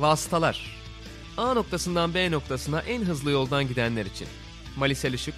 [0.00, 0.80] Vasıtalar
[1.36, 4.28] A noktasından B noktasına en hızlı yoldan gidenler için.
[4.76, 5.34] Malisel Işık,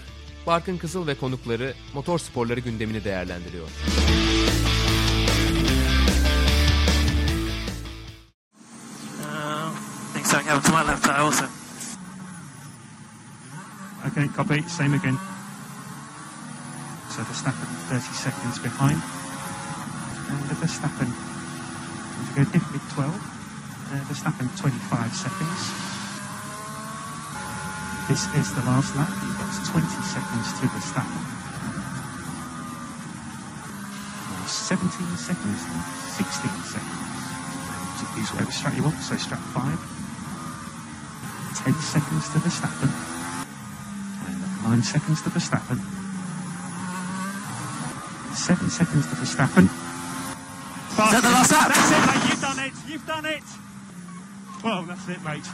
[0.47, 3.67] Barkın Kızıl ve konukları motor sporları gündemini değerlendiriyor.
[3.67, 3.71] Uh,
[10.25, 11.45] something happened to my left eye also.
[14.11, 14.61] Okay, copy.
[14.69, 15.19] Same again.
[17.11, 19.01] So Verstappen 30 seconds behind.
[20.31, 21.09] And the Verstappen,
[22.37, 23.32] if you go mid 12,
[23.93, 25.61] uh, Verstappen 25 seconds.
[28.09, 29.13] This is the last lap.
[29.21, 31.23] You've got 20 seconds to Verstappen.
[34.33, 35.61] Now 17 seconds,
[36.17, 36.99] 16 seconds.
[38.17, 39.65] Use whatever strap you want, so strap 5.
[41.65, 42.91] 10 seconds to Verstappen.
[44.27, 45.79] And 9 seconds to the Verstappen.
[48.35, 49.69] 7 seconds to the Verstappen.
[50.93, 51.69] Is that the last lap?
[51.69, 52.25] That's it, mate.
[52.31, 52.73] You've done it.
[52.89, 53.62] You've done it.
[54.63, 55.49] Well, that's it, mate.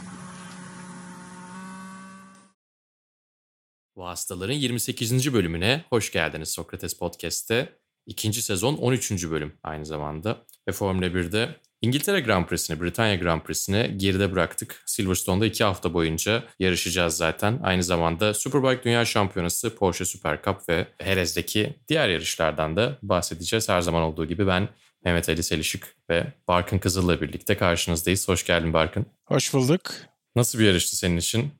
[3.96, 5.32] Vasıtaların 28.
[5.32, 7.72] bölümüne hoş geldiniz Sokrates Podcast'te.
[8.06, 9.30] İkinci sezon 13.
[9.30, 10.38] bölüm aynı zamanda.
[10.68, 14.82] Ve Formula 1'de İngiltere Grand Prix'sini, Britanya Grand Prix'sini geride bıraktık.
[14.86, 17.60] Silverstone'da iki hafta boyunca yarışacağız zaten.
[17.62, 23.68] Aynı zamanda Superbike Dünya Şampiyonası, Porsche Super Cup ve Jerez'deki diğer yarışlardan da bahsedeceğiz.
[23.68, 24.68] Her zaman olduğu gibi ben
[25.08, 28.28] Mehmet Ali Selişik ve Barkın Kızıl'la birlikte karşınızdayız.
[28.28, 29.06] Hoş geldin Barkın.
[29.24, 29.94] Hoş bulduk.
[30.36, 31.52] Nasıl bir yarıştı senin için?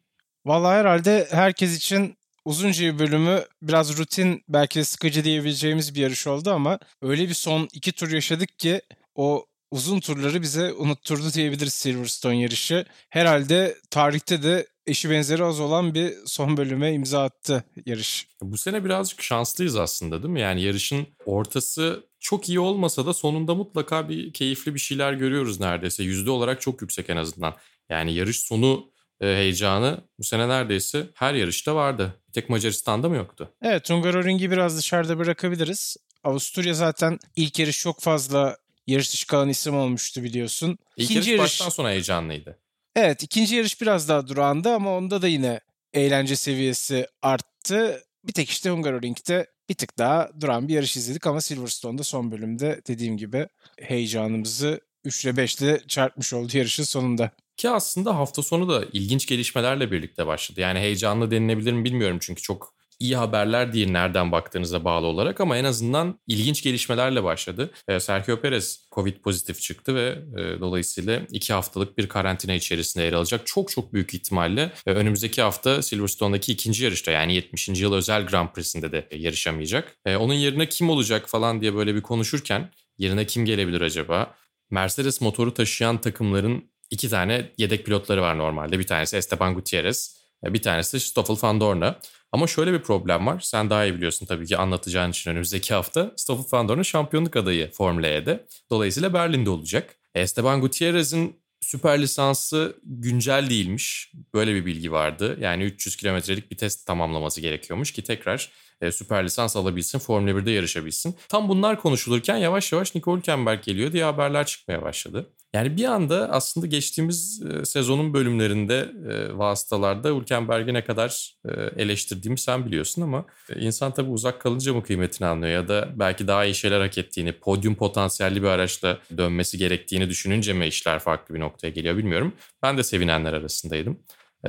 [0.47, 6.27] Vallahi herhalde herkes için uzunca bir bölümü biraz rutin belki de sıkıcı diyebileceğimiz bir yarış
[6.27, 8.83] oldu ama öyle bir son iki tur yaşadık ki
[9.15, 12.85] o uzun turları bize unutturdu diyebiliriz Silverstone yarışı.
[13.11, 18.29] Herhalde tarihte de eşi benzeri az olan bir son bölüme imza attı yarış.
[18.43, 20.41] Bu sene birazcık şanslıyız aslında değil mi?
[20.41, 26.03] Yani yarışın ortası çok iyi olmasa da sonunda mutlaka bir keyifli bir şeyler görüyoruz neredeyse.
[26.03, 27.55] Yüzde olarak çok yüksek en azından.
[27.89, 32.15] Yani yarış sonu e, heyecanı bu sene neredeyse her yarışta vardı.
[32.29, 33.53] Bir tek Macaristan'da mı yoktu?
[33.63, 35.97] Evet Hungaroring'i biraz dışarıda bırakabiliriz.
[36.25, 38.57] Avusturya zaten ilk yarış çok fazla
[38.87, 40.79] yarış dışı kalan isim olmuştu biliyorsun.
[40.97, 42.59] İlk yarış, baştan sona heyecanlıydı.
[43.01, 45.61] Evet ikinci yarış biraz daha durağandı ama onda da yine
[45.93, 48.03] eğlence seviyesi arttı.
[48.25, 52.81] Bir tek işte Hungaroring'de bir tık daha duran bir yarış izledik ama Silverstone'da son bölümde
[52.89, 53.49] dediğim gibi
[53.81, 57.31] heyecanımızı 3 ile 5 ile çarpmış oldu yarışın sonunda.
[57.57, 60.61] Ki aslında hafta sonu da ilginç gelişmelerle birlikte başladı.
[60.61, 65.57] Yani heyecanlı denilebilir mi bilmiyorum çünkü çok iyi haberler değil nereden baktığınıza bağlı olarak ama
[65.57, 67.71] en azından ilginç gelişmelerle başladı.
[67.89, 73.13] E, Sergio Perez Covid pozitif çıktı ve e, dolayısıyla iki haftalık bir karantina içerisinde yer
[73.13, 73.47] alacak.
[73.47, 77.69] Çok çok büyük ihtimalle e, önümüzdeki hafta Silverstone'daki ikinci yarışta yani 70.
[77.69, 79.97] yıl özel Grand Prix'sinde de yarışamayacak.
[80.07, 84.35] E, onun yerine kim olacak falan diye böyle bir konuşurken yerine kim gelebilir acaba?
[84.71, 88.79] Mercedes motoru taşıyan takımların iki tane yedek pilotları var normalde.
[88.79, 92.01] Bir tanesi Esteban Gutierrez, bir tanesi Stoffel van Dorn'a.
[92.33, 93.41] Ama şöyle bir problem var.
[93.41, 96.13] Sen daha iyi biliyorsun tabii ki anlatacağın için önümüzdeki hafta.
[96.17, 98.47] Stoffel van Dorn'un şampiyonluk adayı Formula E'de.
[98.71, 99.97] Dolayısıyla Berlin'de olacak.
[100.15, 104.13] Esteban Gutierrez'in süper lisansı güncel değilmiş.
[104.35, 105.39] Böyle bir bilgi vardı.
[105.41, 108.51] Yani 300 kilometrelik bir test tamamlaması gerekiyormuş ki tekrar
[108.81, 111.17] e, süper lisans alabilsin, Formula 1'de yarışabilsin.
[111.29, 115.27] Tam bunlar konuşulurken yavaş yavaş Nico Hülkenberg geliyor diye haberler çıkmaya başladı.
[115.55, 122.39] Yani bir anda aslında geçtiğimiz e, sezonun bölümlerinde e, vasıtalarda Hülkenberg'i ne kadar e, eleştirdiğimi
[122.39, 123.27] sen biliyorsun ama
[123.57, 127.33] insan tabii uzak kalınca mı kıymetini anlıyor ya da belki daha iyi şeyler hak ettiğini,
[127.33, 132.33] podyum potansiyelli bir araçla dönmesi gerektiğini düşününce mi işler farklı bir noktaya geliyor bilmiyorum.
[132.63, 133.99] Ben de sevinenler arasındaydım.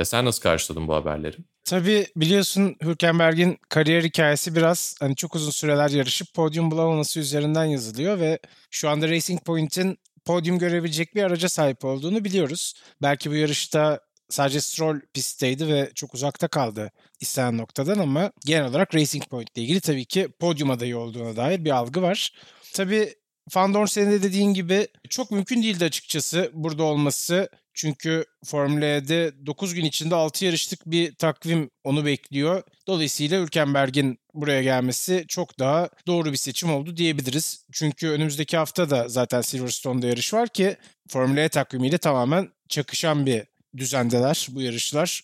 [0.04, 1.36] Sen nasıl karşıladın bu haberleri?
[1.64, 8.20] Tabii biliyorsun Hülkenberg'in kariyer hikayesi biraz hani çok uzun süreler yarışıp podyum bulamaması üzerinden yazılıyor
[8.20, 8.40] ve
[8.72, 12.74] şu anda Racing Point'in podyum görebilecek bir araca sahip olduğunu biliyoruz.
[13.02, 14.00] Belki bu yarışta
[14.30, 19.64] sadece Stroll pistteydi ve çok uzakta kaldı istenen noktadan ama genel olarak Racing Point ile
[19.64, 22.34] ilgili tabii ki podyum adayı olduğuna dair bir algı var.
[22.74, 23.16] Tabii
[23.56, 27.50] Van Dorn senin de dediğin gibi çok mümkün değildi açıkçası burada olması.
[27.74, 32.64] Çünkü Formula E'de 9 gün içinde 6 yarışlık bir takvim onu bekliyor.
[32.90, 37.66] Dolayısıyla Hülkenberg'in buraya gelmesi çok daha doğru bir seçim oldu diyebiliriz.
[37.72, 40.78] Çünkü önümüzdeki hafta da zaten Silverstone'da yarış var ki
[41.10, 43.44] Formula E takvimiyle tamamen çakışan bir
[43.78, 45.22] düzendeler bu yarışlar.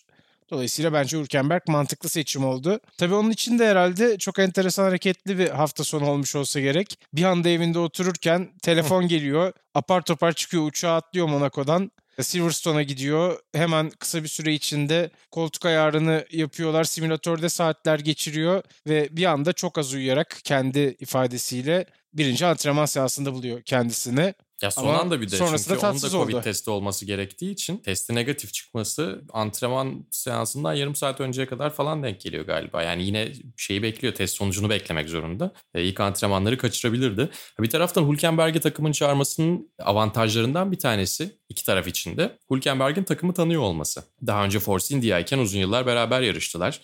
[0.50, 2.80] Dolayısıyla bence Hülkenberg mantıklı seçim oldu.
[2.98, 6.98] Tabii onun için de herhalde çok enteresan hareketli bir hafta sonu olmuş olsa gerek.
[7.12, 9.52] Bir anda evinde otururken telefon geliyor.
[9.74, 11.90] Apar topar çıkıyor uçağa atlıyor Monaco'dan.
[12.22, 13.40] Silverstone'a gidiyor.
[13.54, 16.84] Hemen kısa bir süre içinde koltuk ayarını yapıyorlar.
[16.84, 23.62] Simülatörde saatler geçiriyor ve bir anda çok az uyuyarak kendi ifadesiyle birinci antrenman seansında buluyor
[23.62, 24.34] kendisini.
[24.62, 26.42] Ya son Ama anda bir de çünkü onun da Covid oldu.
[26.42, 32.20] testi olması gerektiği için testi negatif çıkması antrenman seansından yarım saat önceye kadar falan denk
[32.20, 32.82] geliyor galiba.
[32.82, 35.52] Yani yine şeyi bekliyor test sonucunu beklemek zorunda.
[35.74, 37.30] E, ilk antrenmanları kaçırabilirdi.
[37.60, 42.38] Bir taraftan Hülkenberg'e takımın çağırmasının avantajlarından bir tanesi iki taraf içinde.
[42.50, 44.04] Hülkenberg'in takımı tanıyor olması.
[44.26, 46.80] Daha önce Force India iken uzun yıllar beraber yarıştılar.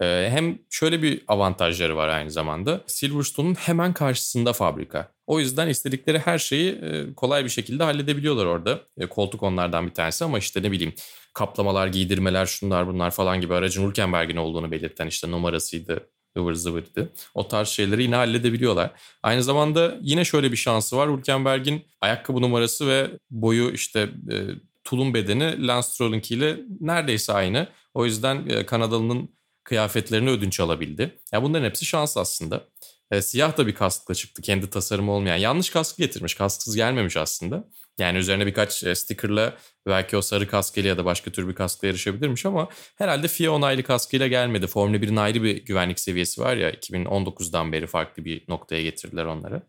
[0.00, 2.80] Ee, hem şöyle bir avantajları var aynı zamanda.
[2.86, 5.12] Silverstone'un hemen karşısında fabrika.
[5.26, 8.80] O yüzden istedikleri her şeyi e, kolay bir şekilde halledebiliyorlar orada.
[8.98, 10.94] E, koltuk onlardan bir tanesi ama işte ne bileyim
[11.34, 16.08] kaplamalar, giydirmeler, şunlar bunlar falan gibi aracın Hülkenberg'in olduğunu belirten işte numarasıydı,
[16.38, 17.12] ıvır zıvırdı.
[17.34, 18.90] O tarz şeyleri yine halledebiliyorlar.
[19.22, 21.10] Aynı zamanda yine şöyle bir şansı var.
[21.10, 24.00] Hülkenberg'in ayakkabı numarası ve boyu işte
[24.32, 24.36] e,
[24.84, 27.68] tulum bedeni Lance Stroll'unkiyle neredeyse aynı.
[27.94, 31.18] O yüzden Kanadalı'nın kıyafetlerini ödünç alabildi.
[31.32, 32.64] Ya bunların hepsi şans aslında.
[33.10, 34.42] E, siyah da bir kaskla çıktı.
[34.42, 35.36] Kendi tasarımı olmayan.
[35.36, 36.34] Yanlış kask getirmiş.
[36.34, 37.68] Kasksız gelmemiş aslında.
[37.98, 41.86] Yani üzerine birkaç e, stickerla belki o sarı kaskıyla ya da başka tür bir kaskla
[41.86, 44.66] yarışabilirmiş ama herhalde FIA onaylı kaskıyla gelmedi.
[44.66, 49.62] Formula 1'in ayrı bir güvenlik seviyesi var ya 2019'dan beri farklı bir noktaya getirdiler onları.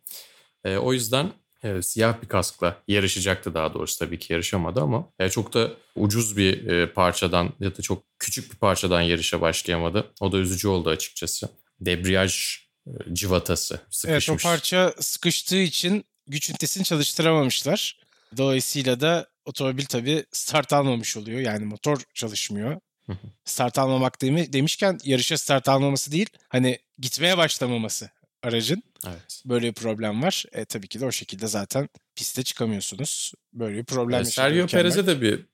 [0.64, 1.32] E, o yüzden
[1.68, 6.38] e, siyah bir kaskla yarışacaktı daha doğrusu tabii ki yarışamadı ama e, çok da ucuz
[6.38, 10.12] bir e, parçadan ya da çok küçük bir parçadan yarışa başlayamadı.
[10.22, 11.50] O da üzücü oldu açıkçası.
[11.80, 14.30] Debriyaj e, civatası sıkışmış.
[14.30, 18.00] Evet o parça sıkıştığı için güç ünitesini çalıştıramamışlar.
[18.38, 21.40] Dolayısıyla da otomobil tabii start almamış oluyor.
[21.40, 22.80] Yani motor çalışmıyor.
[23.46, 26.30] start almamak demi- demişken yarışa start almaması değil.
[26.50, 28.10] Hani gitmeye başlamaması
[28.44, 28.84] aracın.
[29.08, 29.42] Evet.
[29.46, 30.46] Böyle bir problem var.
[30.52, 33.34] E, tabii ki de o şekilde zaten piste çıkamıyorsunuz.
[33.54, 34.68] Böyle bir problem E, Sergio.
[34.68, 35.46] Perez'e de bir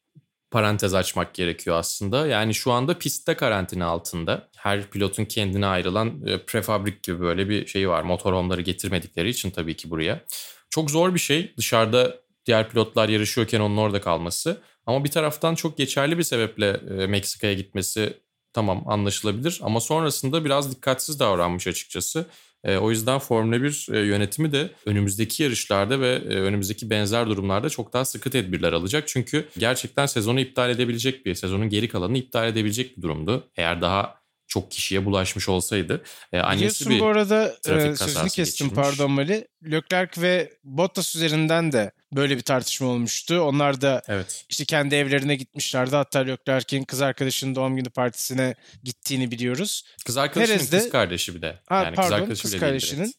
[0.51, 2.27] parantez açmak gerekiyor aslında.
[2.27, 4.49] Yani şu anda pistte karantina altında.
[4.57, 8.03] Her pilotun kendine ayrılan e, prefabrik gibi böyle bir şey var.
[8.03, 10.23] Motorhome'ları getirmedikleri için tabii ki buraya.
[10.69, 12.15] Çok zor bir şey dışarıda
[12.45, 14.61] diğer pilotlar yarışıyorken onun orada kalması.
[14.85, 18.17] Ama bir taraftan çok geçerli bir sebeple e, Meksika'ya gitmesi
[18.53, 19.59] tamam anlaşılabilir.
[19.63, 22.25] Ama sonrasında biraz dikkatsiz davranmış açıkçası.
[22.63, 27.69] E, o yüzden Formula 1 e, yönetimi de önümüzdeki yarışlarda ve e, önümüzdeki benzer durumlarda
[27.69, 29.07] çok daha sıkı tedbirler alacak.
[29.07, 33.49] Çünkü gerçekten sezonu iptal edebilecek bir, sezonun geri kalanını iptal edebilecek bir durumdu.
[33.57, 34.22] Eğer daha
[34.53, 36.03] çok kişiye bulaşmış olsaydı.
[36.33, 38.73] E, annesi Biliyorsun bir bu arada e, sözünü kestim geçirmiş.
[38.75, 39.47] pardon Mali.
[39.71, 43.41] Leclerc ve Bottas üzerinden de böyle bir tartışma olmuştu.
[43.41, 44.45] Onlar da Evet.
[44.49, 45.95] işte kendi evlerine gitmişlerdi.
[45.95, 49.83] Hatta Leclerc'in kız arkadaşının doğum günü partisine gittiğini biliyoruz.
[50.05, 51.59] Kız arkadaşının Perez de- kız kardeşi bir de.
[51.65, 53.13] Ha, yani pardon, kız arkadaşı kız kardeşinin.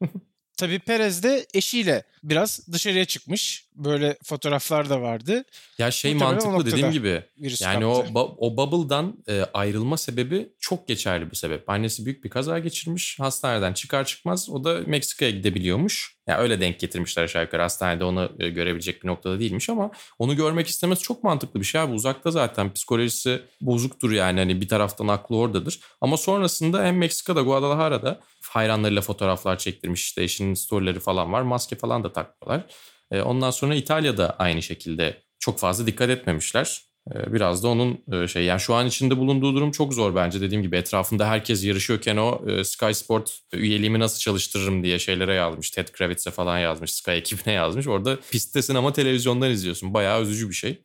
[0.56, 3.63] Tabii Perez de eşiyle biraz dışarıya çıkmış.
[3.74, 5.44] Böyle fotoğraflar da vardı.
[5.78, 7.22] Ya şey Muhtemelen mantıklı dediğim gibi.
[7.60, 8.10] Yani kaptı.
[8.14, 11.70] o o bubble'dan e, ayrılma sebebi çok geçerli bir sebep.
[11.70, 13.20] Annesi büyük bir kaza geçirmiş.
[13.20, 16.14] Hastaneden çıkar çıkmaz o da Meksika'ya gidebiliyormuş.
[16.26, 17.62] Ya öyle denk getirmişler aşağı yukarı.
[17.62, 21.80] Hastanede onu e, görebilecek bir noktada değilmiş ama onu görmek istemesi çok mantıklı bir şey
[21.80, 21.92] abi.
[21.92, 24.38] Uzakta zaten psikolojisi bozuktur yani.
[24.38, 25.80] Hani bir taraftan aklı oradadır.
[26.00, 28.20] Ama sonrasında hem Meksika'da Guadalajara'da
[28.50, 30.04] hayranlarıyla fotoğraflar çektirmiş.
[30.04, 31.42] İşte eşinin storyleri falan var.
[31.42, 32.66] Maske falan da takmıyorlar.
[33.14, 36.82] E, ondan sonra İtalya'da aynı şekilde çok fazla dikkat etmemişler.
[37.14, 40.40] E, Biraz da onun e, şey yani şu an içinde bulunduğu durum çok zor bence
[40.40, 45.70] dediğim gibi etrafında herkes yarışıyorken o e, Sky Sport üyeliğimi nasıl çalıştırırım diye şeylere yazmış.
[45.70, 46.92] Ted Kravitz'e falan yazmış.
[46.92, 47.86] Sky ekibine yazmış.
[47.86, 49.94] Orada pisttesin ama televizyondan izliyorsun.
[49.94, 50.82] Bayağı üzücü bir şey.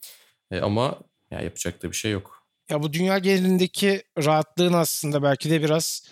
[0.52, 1.00] E, Ama
[1.32, 2.44] ya yapacak da bir şey yok.
[2.70, 6.08] Ya bu dünya genelindeki rahatlığın aslında belki de biraz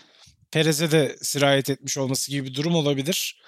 [0.51, 3.41] Perez'e de sirayet etmiş olması gibi bir durum olabilir.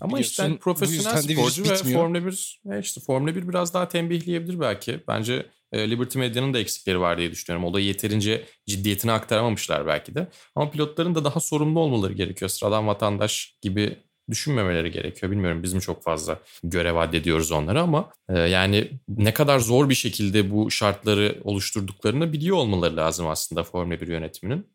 [0.00, 2.00] Ama Biliyorsun, işte profesyonel sporcu ve bitmiyor.
[2.00, 5.00] Formula 1 e işte Formula 1 biraz daha tembihleyebilir belki.
[5.08, 7.64] Bence e, Liberty Media'nın da eksikleri var diye düşünüyorum.
[7.64, 10.26] Olayı yeterince ciddiyetine aktaramamışlar belki de.
[10.54, 12.48] Ama pilotların da daha sorumlu olmaları gerekiyor.
[12.48, 13.96] Sıradan vatandaş gibi
[14.30, 15.32] düşünmemeleri gerekiyor.
[15.32, 19.94] Bilmiyorum biz mi çok fazla görev addediyoruz onlara ama e, yani ne kadar zor bir
[19.94, 24.66] şekilde bu şartları oluşturduklarını biliyor olmaları lazım aslında Formula 1 yönetiminin.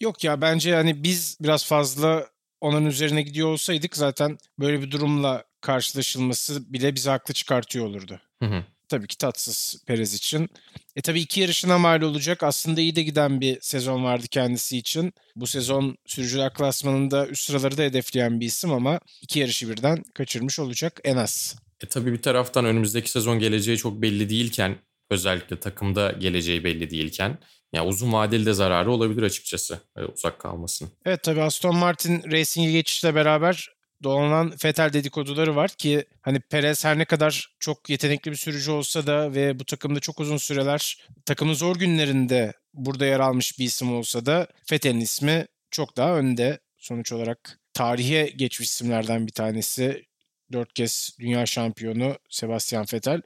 [0.00, 2.26] Yok ya bence hani biz biraz fazla
[2.60, 8.20] onun üzerine gidiyor olsaydık zaten böyle bir durumla karşılaşılması bile bizi haklı çıkartıyor olurdu.
[8.42, 8.64] Hı hı.
[8.88, 10.48] Tabii ki tatsız Perez için.
[10.96, 12.42] E tabii iki yarışına mal olacak.
[12.42, 15.12] Aslında iyi de giden bir sezon vardı kendisi için.
[15.36, 20.58] Bu sezon sürücüler klasmanında üst sıraları da hedefleyen bir isim ama iki yarışı birden kaçırmış
[20.58, 21.56] olacak en az.
[21.82, 24.76] E tabii bir taraftan önümüzdeki sezon geleceği çok belli değilken
[25.10, 27.38] özellikle takımda geleceği belli değilken
[27.76, 30.88] ya uzun vadeli de zararı olabilir açıkçası e, uzak kalmasın.
[31.06, 36.98] Evet tabii Aston Martin Racing'e geçişle beraber dolanan Vettel dedikoduları var ki hani Perez her
[36.98, 41.54] ne kadar çok yetenekli bir sürücü olsa da ve bu takımda çok uzun süreler takımın
[41.54, 46.58] zor günlerinde burada yer almış bir isim olsa da Vettel'in ismi çok daha önde.
[46.78, 50.04] Sonuç olarak tarihe geçmiş isimlerden bir tanesi.
[50.52, 53.22] Dört kez dünya şampiyonu Sebastian Vettel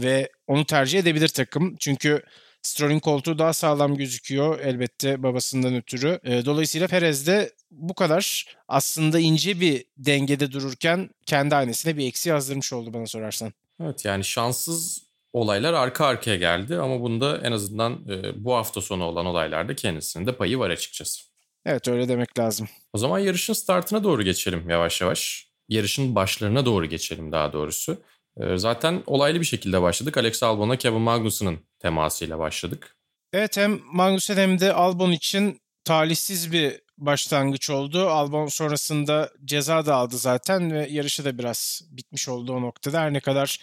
[0.00, 1.76] ve onu tercih edebilir takım.
[1.80, 2.22] Çünkü
[2.62, 6.20] Stroll'ün koltuğu daha sağlam gözüküyor elbette babasından ötürü.
[6.24, 12.28] E, dolayısıyla Perez de bu kadar aslında ince bir dengede dururken kendi hanesine bir eksi
[12.28, 13.52] yazdırmış oldu bana sorarsan.
[13.80, 15.02] Evet yani şanssız
[15.32, 20.26] olaylar arka arkaya geldi ama bunda en azından e, bu hafta sonu olan olaylarda kendisinin
[20.26, 21.22] de payı var açıkçası.
[21.66, 22.68] Evet öyle demek lazım.
[22.92, 25.48] O zaman yarışın startına doğru geçelim yavaş yavaş.
[25.68, 28.02] Yarışın başlarına doğru geçelim daha doğrusu.
[28.40, 30.16] E, zaten olaylı bir şekilde başladık.
[30.16, 32.96] Alex Albon'a Kevin Magnussen'ın temasıyla başladık.
[33.32, 38.08] Evet hem Magnussen hem de Albon için talihsiz bir başlangıç oldu.
[38.08, 43.00] Albon sonrasında ceza da aldı zaten ve yarışı da biraz bitmiş oldu o noktada.
[43.00, 43.58] Her ne kadar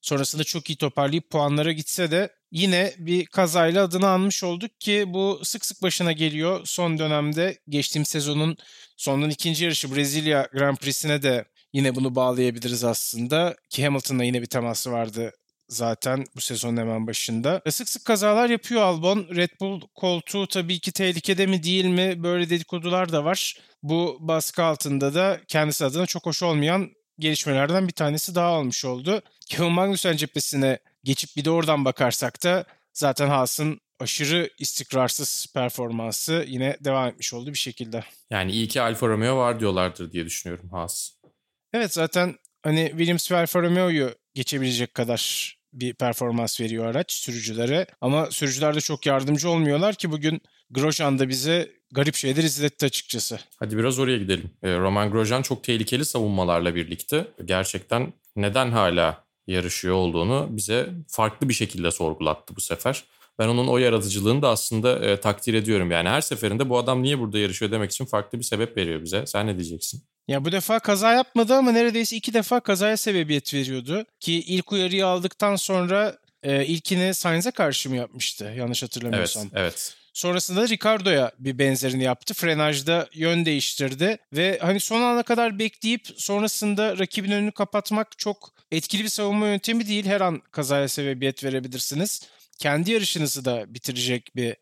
[0.00, 5.40] sonrasında çok iyi toparlayıp puanlara gitse de yine bir kazayla adını anmış olduk ki bu
[5.44, 6.60] sık sık başına geliyor.
[6.64, 8.56] Son dönemde geçtiğim sezonun
[8.96, 13.56] sondan ikinci yarışı Brezilya Grand Prix'sine de yine bunu bağlayabiliriz aslında.
[13.70, 15.32] Ki Hamilton'la yine bir teması vardı
[15.68, 17.62] zaten bu sezonun hemen başında.
[17.70, 19.26] Sık sık kazalar yapıyor Albon.
[19.36, 23.56] Red Bull koltuğu tabii ki tehlikede mi değil mi böyle dedikodular da var.
[23.82, 29.22] Bu baskı altında da kendisi adına çok hoş olmayan gelişmelerden bir tanesi daha olmuş oldu.
[29.48, 36.76] Kevin Magnussen cephesine geçip bir de oradan bakarsak da zaten Haas'ın aşırı istikrarsız performansı yine
[36.80, 38.04] devam etmiş oldu bir şekilde.
[38.30, 41.10] Yani iyi ki Alfa Romeo var diyorlardır diye düşünüyorum Haas.
[41.72, 47.86] Evet zaten hani Williams ve Alfa Romeo'yu geçebilecek kadar bir performans veriyor araç sürücülere.
[48.00, 53.38] Ama sürücüler de çok yardımcı olmuyorlar ki bugün Grosjean da bize garip şeyler izletti açıkçası.
[53.56, 54.50] Hadi biraz oraya gidelim.
[54.64, 61.90] Roman Grosjean çok tehlikeli savunmalarla birlikte gerçekten neden hala yarışıyor olduğunu bize farklı bir şekilde
[61.90, 63.04] sorgulattı bu sefer.
[63.38, 65.90] Ben onun o yaratıcılığını da aslında e, takdir ediyorum.
[65.90, 69.26] Yani her seferinde bu adam niye burada yarışıyor demek için farklı bir sebep veriyor bize.
[69.26, 70.02] Sen ne diyeceksin?
[70.28, 74.06] Ya bu defa kaza yapmadı ama neredeyse iki defa kazaya sebebiyet veriyordu.
[74.20, 79.42] Ki ilk uyarıyı aldıktan sonra e, ilkini Sainz'e karşı mı yapmıştı yanlış hatırlamıyorsam.
[79.42, 79.94] Evet, evet.
[80.12, 82.34] Sonrasında Ricardo'ya bir benzerini yaptı.
[82.34, 89.04] Frenajda yön değiştirdi ve hani son ana kadar bekleyip sonrasında rakibin önünü kapatmak çok etkili
[89.04, 90.06] bir savunma yöntemi değil.
[90.06, 92.28] Her an kazaya sebebiyet verebilirsiniz.
[92.58, 94.56] Kendi yarışınızı da bitirecek bir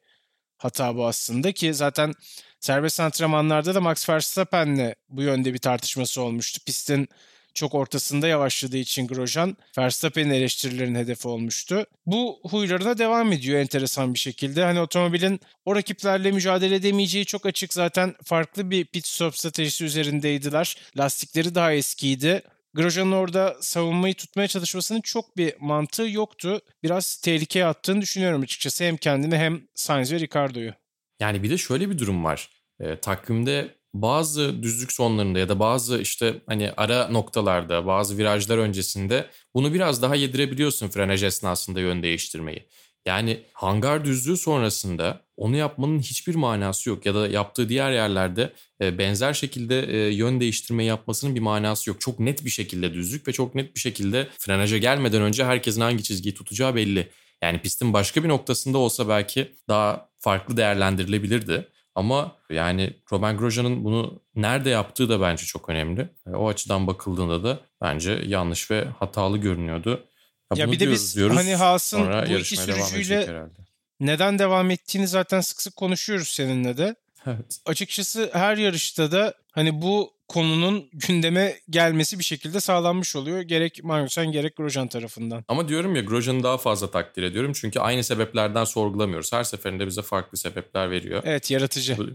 [0.57, 2.15] hata bu aslında ki zaten
[2.61, 6.61] serbest antrenmanlarda da Max Verstappen'le bu yönde bir tartışması olmuştu.
[6.67, 7.09] Pistin
[7.55, 11.87] çok ortasında yavaşladığı için Grosjean Verstappen'in eleştirilerin hedefi olmuştu.
[12.07, 14.65] Bu huylarına devam ediyor enteresan bir şekilde.
[14.65, 20.77] Hani otomobilin o rakiplerle mücadele edemeyeceği çok açık zaten farklı bir pit stop stratejisi üzerindeydiler.
[20.99, 22.43] Lastikleri daha eskiydi.
[22.75, 26.61] Grosjean'ın orada savunmayı tutmaya çalışmasının çok bir mantığı yoktu.
[26.83, 30.73] Biraz tehlikeye attığını düşünüyorum açıkçası hem kendini hem Sainz ve Ricardo'yu.
[31.21, 32.51] Yani bir de şöyle bir durum var.
[32.81, 39.27] E, takvimde bazı düzlük sonlarında ya da bazı işte hani ara noktalarda bazı virajlar öncesinde
[39.55, 42.67] bunu biraz daha yedirebiliyorsun frenaj esnasında yön değiştirmeyi.
[43.07, 48.99] Yani hangar düzlüğü sonrasında onu yapmanın hiçbir manası yok ya da yaptığı diğer yerlerde e,
[48.99, 52.01] benzer şekilde e, yön değiştirme yapmasının bir manası yok.
[52.01, 56.03] Çok net bir şekilde düzlük ve çok net bir şekilde frenaja gelmeden önce herkesin hangi
[56.03, 57.09] çizgiyi tutacağı belli.
[57.43, 61.69] Yani pistin başka bir noktasında olsa belki daha farklı değerlendirilebilirdi.
[61.95, 66.09] Ama yani Roman Grosjean'ın bunu nerede yaptığı da bence çok önemli.
[66.27, 70.07] E, o açıdan bakıldığında da bence yanlış ve hatalı görünüyordu.
[70.57, 73.43] Ya, ya bir de biz diyoruz, hani Haas'ın bu iki sürücüyle
[74.01, 76.95] neden devam ettiğini zaten sık sık konuşuyoruz seninle de.
[77.27, 77.61] Evet.
[77.67, 83.41] Açıkçası her yarışta da hani bu konunun gündeme gelmesi bir şekilde sağlanmış oluyor.
[83.41, 85.45] Gerek Magnussen gerek Grosjean tarafından.
[85.49, 87.53] Ama diyorum ya Grosjean'ı daha fazla takdir ediyorum.
[87.55, 89.33] Çünkü aynı sebeplerden sorgulamıyoruz.
[89.33, 91.23] Her seferinde bize farklı sebepler veriyor.
[91.25, 91.99] Evet yaratıcı.
[91.99, 92.07] Bu,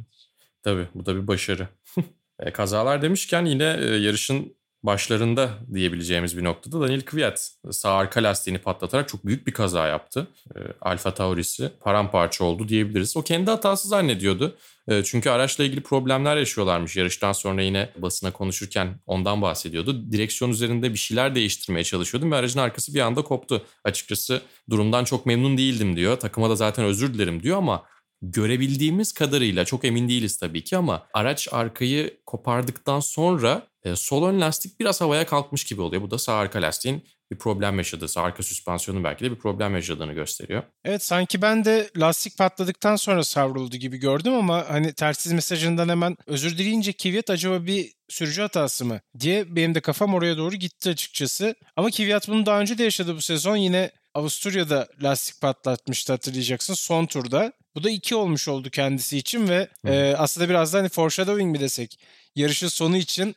[0.63, 1.67] tabii bu da bir başarı.
[2.39, 8.59] e, kazalar demişken yine e, yarışın başlarında diyebileceğimiz bir noktada Daniel Kvyat sağ arka lastiğini
[8.59, 10.27] patlatarak çok büyük bir kaza yaptı.
[10.55, 13.17] E, Alfa Tauri'si paramparça oldu diyebiliriz.
[13.17, 14.55] O kendi hatası zannediyordu.
[14.87, 16.97] E, çünkü araçla ilgili problemler yaşıyorlarmış.
[16.97, 20.11] Yarıştan sonra yine basına konuşurken ondan bahsediyordu.
[20.11, 23.65] Direksiyon üzerinde bir şeyler değiştirmeye çalışıyordum ve aracın arkası bir anda koptu.
[23.83, 26.19] Açıkçası durumdan çok memnun değildim diyor.
[26.19, 27.83] Takıma da zaten özür dilerim diyor ama
[28.31, 34.41] görebildiğimiz kadarıyla çok emin değiliz tabii ki ama araç arkayı kopardıktan sonra e, sol ön
[34.41, 36.01] lastik biraz havaya kalkmış gibi oluyor.
[36.01, 39.75] Bu da sağ arka lastiğin bir problem yaşadığı, sağ arka süspansiyonun belki de bir problem
[39.75, 40.63] yaşadığını gösteriyor.
[40.85, 46.17] Evet sanki ben de lastik patladıktan sonra savruldu gibi gördüm ama hani tersiz mesajından hemen
[46.25, 50.89] özür dileyince Kvyat acaba bir sürücü hatası mı diye benim de kafam oraya doğru gitti
[50.89, 51.55] açıkçası.
[51.75, 53.55] Ama Kvyat bunu daha önce de yaşadı bu sezon.
[53.55, 57.53] Yine Avusturya'da lastik patlatmıştı hatırlayacaksın son turda.
[57.75, 61.59] Bu da iki olmuş oldu kendisi için ve e, aslında biraz da hani foreshadowing mi
[61.59, 61.99] desek
[62.35, 63.35] yarışın sonu için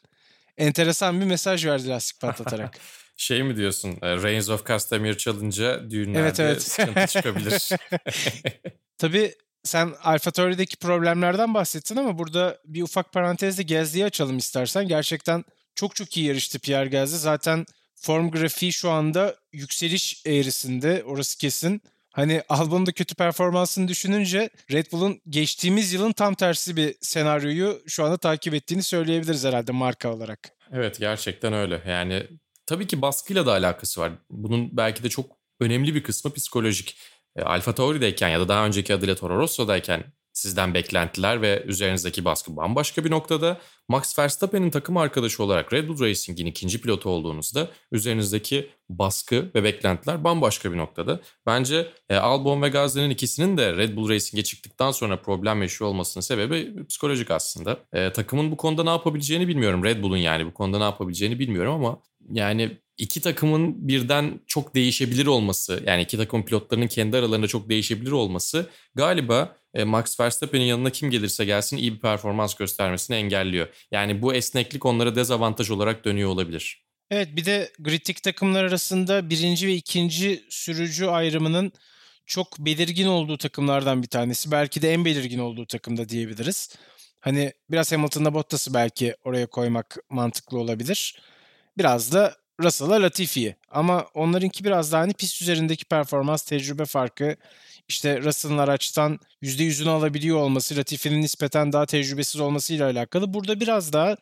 [0.56, 2.78] enteresan bir mesaj verdi lastik patlatarak.
[3.16, 3.98] Şey mi diyorsun?
[4.02, 6.62] e, Reigns of Castamere çalınca düğünlerde Evet, evet.
[6.62, 7.68] sıkıntı çıkabilir.
[8.98, 14.88] Tabii sen Alfa Tauri'deki problemlerden bahsettin ama burada bir ufak parantezde Gezdi'yi açalım istersen.
[14.88, 15.44] Gerçekten
[15.74, 17.16] çok çok iyi yarıştı Pierre Gezdi.
[17.18, 17.66] Zaten
[18.00, 21.04] form grafiği şu anda yükseliş eğrisinde.
[21.04, 21.82] Orası kesin.
[22.10, 28.04] Hani Albon'un da kötü performansını düşününce Red Bull'un geçtiğimiz yılın tam tersi bir senaryoyu şu
[28.04, 30.50] anda takip ettiğini söyleyebiliriz herhalde marka olarak.
[30.72, 31.82] Evet gerçekten öyle.
[31.86, 32.26] Yani
[32.66, 34.12] tabii ki baskıyla da alakası var.
[34.30, 36.96] Bunun belki de çok önemli bir kısmı psikolojik.
[37.36, 40.04] E, Alfa Tauri'deyken ya da daha önceki adıyla Toro Rosso'dayken
[40.38, 43.60] sizden beklentiler ve üzerinizdeki baskı bambaşka bir noktada.
[43.88, 50.24] Max Verstappen'in takım arkadaşı olarak Red Bull Racing'in ikinci pilotu olduğunuzda üzerinizdeki baskı ve beklentiler
[50.24, 51.20] bambaşka bir noktada.
[51.46, 56.22] Bence e, Albon ve Gasly'nin ikisinin de Red Bull Racing'e çıktıktan sonra problem yaşıyor olmasının
[56.22, 57.78] sebebi psikolojik aslında.
[57.92, 59.84] E, takımın bu konuda ne yapabileceğini bilmiyorum.
[59.84, 65.26] Red Bull'un yani bu konuda ne yapabileceğini bilmiyorum ama yani iki takımın birden çok değişebilir
[65.26, 70.90] olması yani iki takım pilotlarının kendi aralarında çok değişebilir olması galiba e, Max Verstappen'in yanına
[70.90, 73.68] kim gelirse gelsin iyi bir performans göstermesini engelliyor.
[73.90, 76.84] Yani bu esneklik onlara dezavantaj olarak dönüyor olabilir.
[77.10, 81.72] Evet bir de gridlik takımlar arasında birinci ve ikinci sürücü ayrımının
[82.26, 84.50] çok belirgin olduğu takımlardan bir tanesi.
[84.50, 86.76] Belki de en belirgin olduğu takımda diyebiliriz.
[87.20, 91.22] Hani biraz Hamilton'la Bottas'ı belki oraya koymak mantıklı olabilir.
[91.78, 93.56] Biraz da Russell'la Latifi'yi.
[93.70, 97.36] Ama onlarınki biraz daha hani pist üzerindeki performans, tecrübe farkı.
[97.88, 103.34] İşte Russell'ın araçtan %100'ünü alabiliyor olması, Latifi'nin nispeten daha tecrübesiz olmasıyla alakalı.
[103.34, 104.16] Burada biraz daha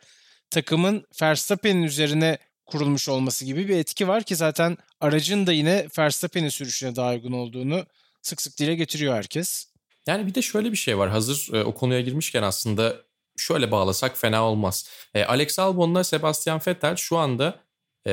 [0.51, 6.49] takımın Verstappen'in üzerine kurulmuş olması gibi bir etki var ki zaten aracın da yine Verstappen'in
[6.49, 7.87] sürüşüne daha uygun olduğunu
[8.23, 9.67] sık sık dile getiriyor herkes.
[10.07, 11.11] Yani bir de şöyle bir şey var.
[11.11, 12.97] Hazır e, o konuya girmişken aslında
[13.37, 14.89] şöyle bağlasak fena olmaz.
[15.15, 17.66] E, Alex Albon'la Sebastian Vettel şu anda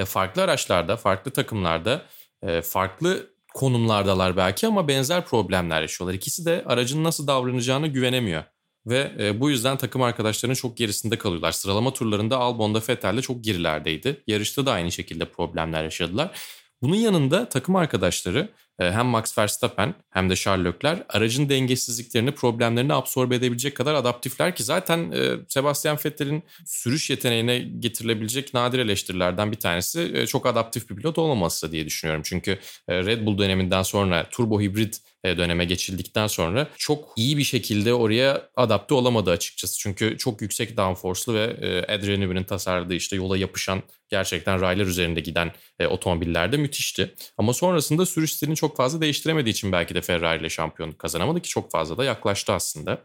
[0.06, 2.02] farklı araçlarda, farklı takımlarda,
[2.42, 6.16] e, farklı konumlardalar belki ama benzer problemler yaşıyorlar.
[6.16, 8.44] İkisi de aracın nasıl davranacağını güvenemiyor.
[8.86, 11.52] Ve e, bu yüzden takım arkadaşlarının çok gerisinde kalıyorlar.
[11.52, 14.24] Sıralama turlarında Albon'da Vettel'de çok gerilerdeydi.
[14.28, 16.40] Yarışta da aynı şekilde problemler yaşadılar.
[16.82, 22.94] Bunun yanında takım arkadaşları e, hem Max Verstappen hem de Charles Leclerc aracın dengesizliklerini, problemlerini
[22.94, 29.58] absorbe edebilecek kadar adaptifler ki zaten e, Sebastian Vettel'in sürüş yeteneğine getirilebilecek nadir eleştirilerden bir
[29.58, 32.22] tanesi e, çok adaptif bir pilot olmaması diye düşünüyorum.
[32.26, 32.60] Çünkü
[32.90, 38.94] Red Bull döneminden sonra turbo hibrit döneme geçildikten sonra çok iyi bir şekilde oraya adapte
[38.94, 39.80] olamadı açıkçası.
[39.80, 41.46] Çünkü çok yüksek downforce'lu ve
[41.88, 45.52] Adrian Newey'nin tasarladığı işte yola yapışan gerçekten raylar üzerinde giden
[45.90, 47.14] otomobiller de müthişti.
[47.38, 51.50] Ama sonrasında sürüş stilini çok fazla değiştiremediği için belki de Ferrari ile şampiyonluk kazanamadı ki
[51.50, 53.02] çok fazla da yaklaştı aslında.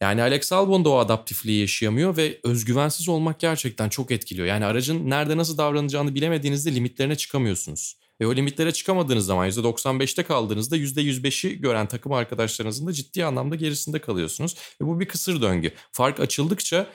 [0.00, 4.46] Yani Alex Albon da o adaptifliği yaşayamıyor ve özgüvensiz olmak gerçekten çok etkiliyor.
[4.46, 7.96] Yani aracın nerede nasıl davranacağını bilemediğinizde limitlerine çıkamıyorsunuz.
[8.20, 13.98] Ve o limitlere çıkamadığınız zaman %95'te kaldığınızda %105'i gören takım arkadaşlarınızın da ciddi anlamda gerisinde
[13.98, 14.56] kalıyorsunuz.
[14.80, 15.72] Ve bu bir kısır döngü.
[15.92, 16.86] Fark açıldıkça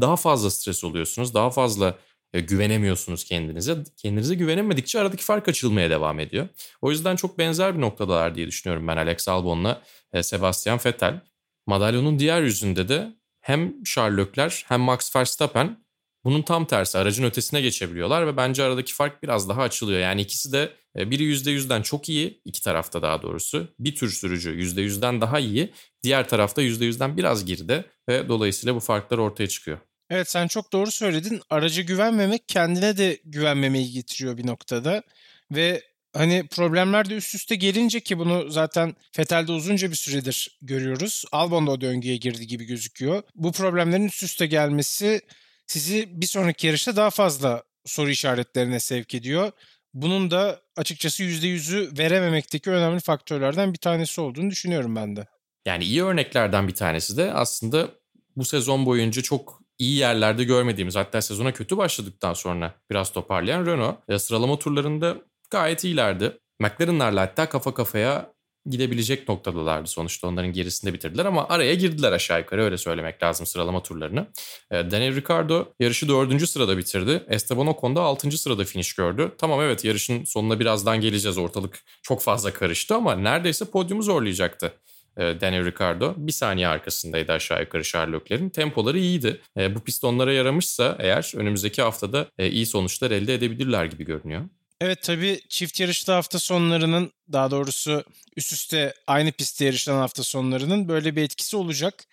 [0.00, 1.34] daha fazla stres oluyorsunuz.
[1.34, 1.98] Daha fazla
[2.32, 3.76] e, güvenemiyorsunuz kendinize.
[3.96, 6.48] Kendinize güvenemedikçe aradaki fark açılmaya devam ediyor.
[6.82, 11.20] O yüzden çok benzer bir noktadalar diye düşünüyorum ben Alex Albon'la e, Sebastian Vettel.
[11.66, 15.82] Madalyonun diğer yüzünde de hem Charles Leclerc hem Max Verstappen
[16.24, 20.00] bunun tam tersi aracın ötesine geçebiliyorlar ve bence aradaki fark biraz daha açılıyor.
[20.00, 23.68] Yani ikisi de e, biri %100'den çok iyi, iki tarafta daha doğrusu.
[23.78, 29.18] Bir tür sürücü %100'den daha iyi, diğer tarafta %100'den biraz geride ve dolayısıyla bu farklar
[29.18, 29.78] ortaya çıkıyor.
[30.12, 31.40] Evet sen çok doğru söyledin.
[31.50, 35.02] Araca güvenmemek kendine de güvenmemeyi getiriyor bir noktada.
[35.50, 41.24] Ve hani problemler de üst üste gelince ki bunu zaten Fetel'de uzunca bir süredir görüyoruz.
[41.32, 43.22] Albon da o döngüye girdi gibi gözüküyor.
[43.34, 45.20] Bu problemlerin üst üste gelmesi
[45.66, 49.52] sizi bir sonraki yarışta daha fazla soru işaretlerine sevk ediyor.
[49.94, 55.26] Bunun da açıkçası %100'ü verememekteki önemli faktörlerden bir tanesi olduğunu düşünüyorum ben de.
[55.66, 57.90] Yani iyi örneklerden bir tanesi de aslında
[58.36, 63.96] bu sezon boyunca çok iyi yerlerde görmediğimiz hatta sezona kötü başladıktan sonra biraz toparlayan Renault
[64.08, 65.16] e, sıralama turlarında
[65.50, 66.38] gayet iyilerdi.
[66.60, 68.32] McLaren'larla hatta kafa kafaya
[68.66, 73.82] gidebilecek noktadalardı sonuçta onların gerisinde bitirdiler ama araya girdiler aşağı yukarı öyle söylemek lazım sıralama
[73.82, 74.26] turlarını.
[74.70, 77.24] E, Daniel Ricciardo yarışı dördüncü sırada bitirdi.
[77.28, 79.32] Esteban Ocon da altıncı sırada finish gördü.
[79.38, 84.72] Tamam evet yarışın sonuna birazdan geleceğiz ortalık çok fazla karıştı ama neredeyse podyumu zorlayacaktı.
[85.16, 88.48] E, Daniel Ricciardo bir saniye arkasındaydı aşağı yukarı Charles Leclerc'in.
[88.48, 89.40] Tempoları iyiydi.
[89.56, 94.42] E, bu pistonlara yaramışsa eğer önümüzdeki haftada e, iyi sonuçlar elde edebilirler gibi görünüyor.
[94.80, 98.04] Evet tabii çift yarışlı hafta sonlarının daha doğrusu
[98.36, 102.04] üst üste aynı pistte yarışan hafta sonlarının böyle bir etkisi olacak.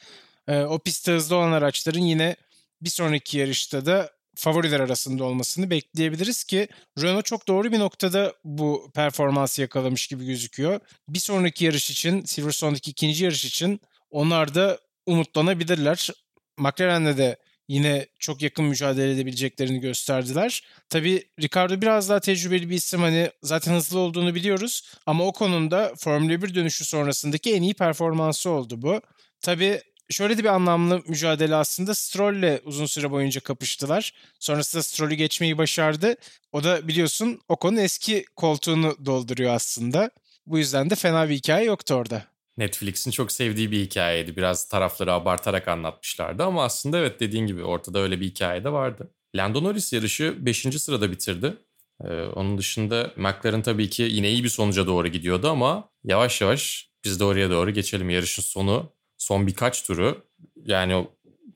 [0.47, 2.35] o pistte hızlı olan araçların yine
[2.81, 6.67] bir sonraki yarışta da favoriler arasında olmasını bekleyebiliriz ki
[7.01, 10.79] Renault çok doğru bir noktada bu performansı yakalamış gibi gözüküyor.
[11.09, 16.09] Bir sonraki yarış için, Silverstone'daki ikinci yarış için onlar da umutlanabilirler.
[16.57, 20.63] McLaren'le de yine çok yakın mücadele edebileceklerini gösterdiler.
[20.89, 25.93] Tabii Ricardo biraz daha tecrübeli bir isim hani zaten hızlı olduğunu biliyoruz ama o konuda
[25.97, 29.01] Formula 1 dönüşü sonrasındaki en iyi performansı oldu bu.
[29.41, 34.13] Tabii şöyle de bir anlamlı mücadele aslında Stroll'le uzun süre boyunca kapıştılar.
[34.39, 36.15] Sonrasında Stroll'ü geçmeyi başardı.
[36.51, 40.11] O da biliyorsun Ocon'un eski koltuğunu dolduruyor aslında.
[40.45, 42.25] Bu yüzden de fena bir hikaye yoktu orada.
[42.57, 44.35] Netflix'in çok sevdiği bir hikayeydi.
[44.37, 49.11] Biraz tarafları abartarak anlatmışlardı ama aslında evet dediğin gibi ortada öyle bir hikaye de vardı.
[49.35, 50.61] Lando Norris yarışı 5.
[50.61, 51.57] sırada bitirdi.
[52.03, 56.89] Ee, onun dışında McLaren tabii ki yine iyi bir sonuca doğru gidiyordu ama yavaş yavaş
[57.05, 58.09] biz de oraya doğru geçelim.
[58.09, 60.25] Yarışın sonu son birkaç turu
[60.65, 61.07] yani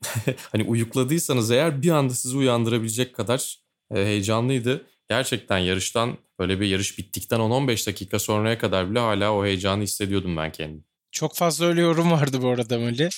[0.52, 3.58] hani uyukladıysanız eğer bir anda sizi uyandırabilecek kadar
[3.94, 4.86] e, heyecanlıydı.
[5.08, 10.36] Gerçekten yarıştan böyle bir yarış bittikten 10-15 dakika sonraya kadar bile hala o heyecanı hissediyordum
[10.36, 10.84] ben kendim.
[11.12, 13.08] Çok fazla öyle yorum vardı bu arada böyle.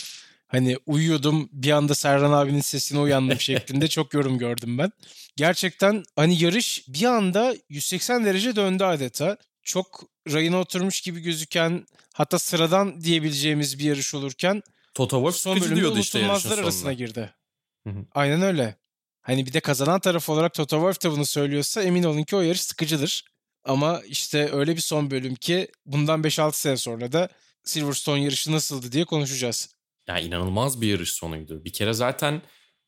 [0.48, 4.92] Hani uyuyordum bir anda Serhan abinin sesine uyandım şeklinde çok yorum gördüm ben.
[5.36, 9.36] Gerçekten hani yarış bir anda 180 derece döndü adeta.
[9.62, 14.62] Çok rayına oturmuş gibi gözüken hatta sıradan diyebileceğimiz bir yarış olurken
[14.94, 17.34] Toto Wolff son bölümde işte unutulmazlar arasına girdi.
[17.86, 18.04] Hı hı.
[18.14, 18.76] Aynen öyle.
[19.22, 22.40] Hani bir de kazanan taraf olarak Toto Wolff da bunu söylüyorsa emin olun ki o
[22.40, 23.24] yarış sıkıcıdır.
[23.64, 27.28] Ama işte öyle bir son bölüm ki bundan 5-6 sene sonra da
[27.64, 29.74] Silverstone yarışı nasıldı diye konuşacağız.
[30.08, 31.64] Yani inanılmaz bir yarış sonuydu.
[31.64, 32.42] Bir kere zaten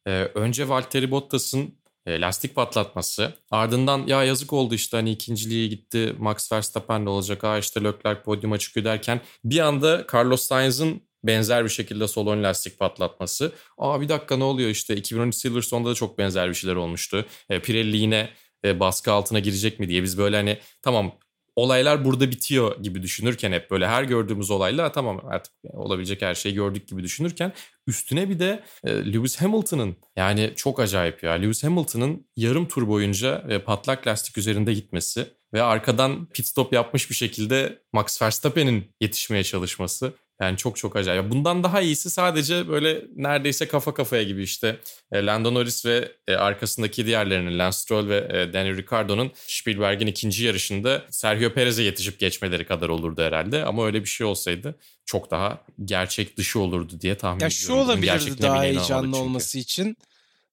[0.06, 3.32] e, önce Valtteri Bottas'ın e, lastik patlatması.
[3.50, 7.44] Ardından ya yazık oldu işte hani ikinciliğe gitti Max Verstappen'le olacak.
[7.44, 12.42] Aa işte Leclerc podyuma çıkıyor derken bir anda Carlos Sainz'ın benzer bir şekilde sol ön
[12.42, 13.52] lastik patlatması.
[13.78, 17.26] Aa bir dakika ne oluyor işte 2013 Silverstone'da da çok benzer bir şeyler olmuştu.
[17.50, 18.30] E, Pirelli yine
[18.64, 21.12] e, baskı altına girecek mi diye biz böyle hani tamam
[21.58, 26.54] olaylar burada bitiyor gibi düşünürken hep böyle her gördüğümüz olayla tamam artık olabilecek her şeyi
[26.54, 27.52] gördük gibi düşünürken
[27.86, 33.44] üstüne bir de e, Lewis Hamilton'ın yani çok acayip ya Lewis Hamilton'ın yarım tur boyunca
[33.48, 39.44] e, patlak lastik üzerinde gitmesi ve arkadan pit stop yapmış bir şekilde Max Verstappen'in yetişmeye
[39.44, 41.30] çalışması yani çok çok acayip.
[41.30, 44.80] Bundan daha iyisi sadece böyle neredeyse kafa kafaya gibi işte
[45.12, 50.44] e, Lando Norris ve e, arkasındaki diğerlerinin Lance Stroll ve e, Daniel Ricciardo'nun Spielberg'in ikinci
[50.44, 53.64] yarışında Sergio Perez'e yetişip geçmeleri kadar olurdu herhalde.
[53.64, 57.66] Ama öyle bir şey olsaydı çok daha gerçek dışı olurdu diye tahmin Ya ediyorum.
[57.66, 59.96] şu Bunun olabilirdi daha heyecanlı olması için.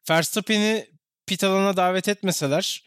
[0.09, 0.87] Verstappen'i
[1.27, 2.83] pit alanına davet etmeseler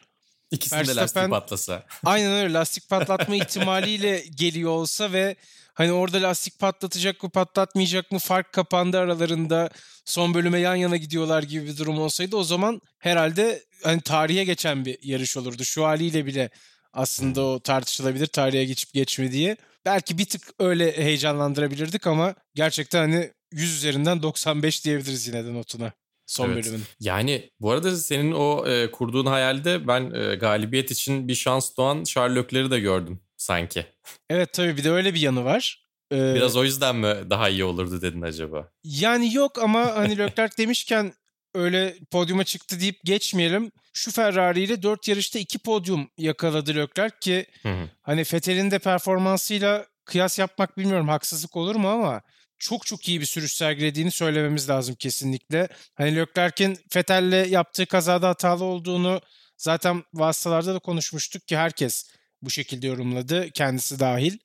[0.50, 1.82] İkisinde de Verstappen- lastik patlasa.
[2.04, 5.36] aynen öyle lastik patlatma ihtimaliyle geliyor olsa ve
[5.78, 9.70] hani orada lastik patlatacak mı patlatmayacak mı fark kapandı aralarında
[10.04, 14.84] son bölüme yan yana gidiyorlar gibi bir durum olsaydı o zaman herhalde hani tarihe geçen
[14.84, 15.64] bir yarış olurdu.
[15.64, 16.50] Şu haliyle bile
[16.92, 19.56] aslında o tartışılabilir tarihe geçip geçmediği.
[19.84, 25.92] Belki bir tık öyle heyecanlandırabilirdik ama gerçekten hani 100 üzerinden 95 diyebiliriz yine de notuna
[26.26, 26.64] son Evet.
[26.64, 26.82] bölümün.
[27.00, 32.00] Yani bu arada senin o e, kurduğun hayalde ben e, galibiyet için bir şans doğan
[32.36, 33.86] Leclerc'i de gördüm sanki.
[34.30, 35.88] Evet tabii bir de öyle bir yanı var.
[36.12, 38.68] Ee, Biraz o yüzden mi daha iyi olurdu dedin acaba?
[38.84, 41.12] Yani yok ama hani Leclerc demişken
[41.54, 43.72] öyle podyuma çıktı deyip geçmeyelim.
[43.92, 47.88] Şu Ferrari ile 4 yarışta 2 podyum yakaladı Leclerc ki Hı hı.
[48.02, 52.22] hani Vettel'in de performansıyla kıyas yapmak bilmiyorum haksızlık olur mu ama
[52.58, 55.68] çok çok iyi bir sürüş sergilediğini söylememiz lazım kesinlikle.
[55.94, 59.20] Hani Leclerc'in Vettel'le yaptığı kazada hatalı olduğunu
[59.56, 62.10] zaten vasıtalarda da konuşmuştuk ki herkes
[62.42, 64.38] bu şekilde yorumladı kendisi dahil.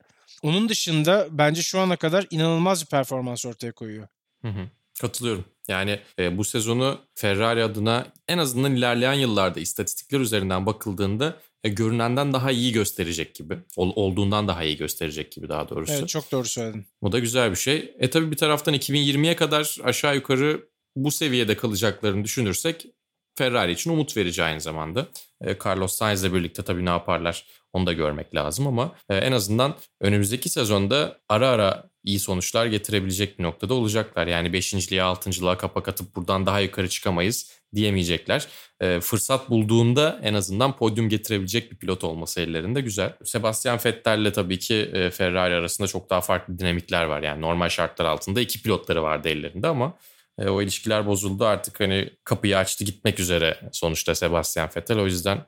[0.43, 4.07] Onun dışında bence şu ana kadar inanılmaz bir performans ortaya koyuyor.
[4.41, 4.69] Hı hı.
[5.01, 5.45] Katılıyorum.
[5.67, 12.33] Yani e, bu sezonu Ferrari adına en azından ilerleyen yıllarda istatistikler üzerinden bakıldığında e, görünenden
[12.33, 13.57] daha iyi gösterecek gibi.
[13.77, 15.93] Ol- olduğundan daha iyi gösterecek gibi daha doğrusu.
[15.93, 16.85] Evet çok doğru söyledin.
[17.01, 17.95] Bu da güzel bir şey.
[17.99, 22.85] E tabii bir taraftan 2020'ye kadar aşağı yukarı bu seviyede kalacaklarını düşünürsek
[23.35, 25.07] Ferrari için umut verici aynı zamanda.
[25.41, 29.75] E, Carlos Sainz'le birlikte tabii ne yaparlar onu da görmek lazım ama e, en azından
[30.01, 34.27] önümüzdeki sezonda ara ara iyi sonuçlar getirebilecek bir noktada olacaklar.
[34.27, 38.47] Yani 5.liğe 6.lığa kapak atıp buradan daha yukarı çıkamayız diyemeyecekler.
[38.81, 43.13] E, fırsat bulduğunda en azından podyum getirebilecek bir pilot olması ellerinde güzel.
[43.23, 47.23] Sebastian Vettel'le tabii ki Ferrari arasında çok daha farklı dinamikler var.
[47.23, 49.93] Yani normal şartlar altında iki pilotları vardı ellerinde ama
[50.39, 54.99] e, o ilişkiler bozuldu artık hani kapıyı açtı gitmek üzere sonuçta Sebastian Vettel.
[54.99, 55.45] O yüzden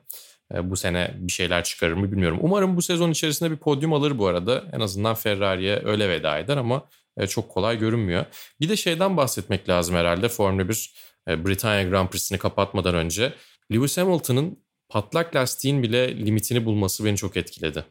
[0.54, 2.38] e, bu sene bir şeyler çıkarır mı bilmiyorum.
[2.42, 4.64] Umarım bu sezon içerisinde bir podyum alır bu arada.
[4.72, 8.24] En azından Ferrari'ye öyle veda eder ama e, çok kolay görünmüyor.
[8.60, 10.94] Bir de şeyden bahsetmek lazım herhalde Formula 1
[11.28, 13.34] e, Britanya Grand Prix'sini kapatmadan önce
[13.72, 17.84] Lewis Hamilton'ın patlak lastiğin bile limitini bulması beni çok etkiledi.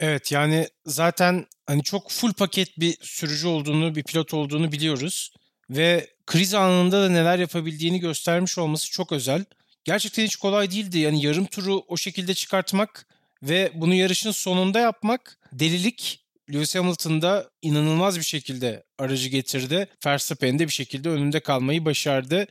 [0.00, 5.32] Evet yani zaten hani çok full paket bir sürücü olduğunu, bir pilot olduğunu biliyoruz.
[5.76, 9.44] Ve kriz anında da neler yapabildiğini göstermiş olması çok özel.
[9.84, 10.98] Gerçekten hiç kolay değildi.
[10.98, 13.06] Yani yarım turu o şekilde çıkartmak
[13.42, 16.18] ve bunu yarışın sonunda yapmak delilik.
[16.52, 19.88] Lewis Hamilton da inanılmaz bir şekilde aracı getirdi.
[20.06, 22.46] Verstappen de bir şekilde önünde kalmayı başardı.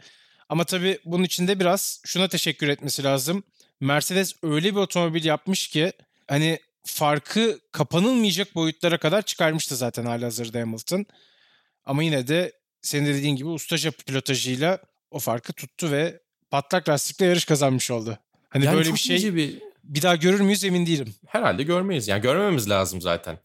[0.49, 3.43] Ama tabii bunun için de biraz şuna teşekkür etmesi lazım.
[3.79, 5.91] Mercedes öyle bir otomobil yapmış ki
[6.27, 11.05] hani farkı kapanılmayacak boyutlara kadar çıkarmıştı zaten halihazırda Hamilton.
[11.85, 14.79] Ama yine de senin de dediğin gibi ustaca pilotajıyla
[15.11, 16.19] o farkı tuttu ve
[16.51, 18.17] patlak lastikle yarış kazanmış oldu.
[18.49, 21.15] Hani Yani böyle bir şey bir bir daha görür müyüz emin değilim.
[21.27, 22.07] herhalde görmeyiz.
[22.07, 23.37] Yani görmememiz lazım zaten.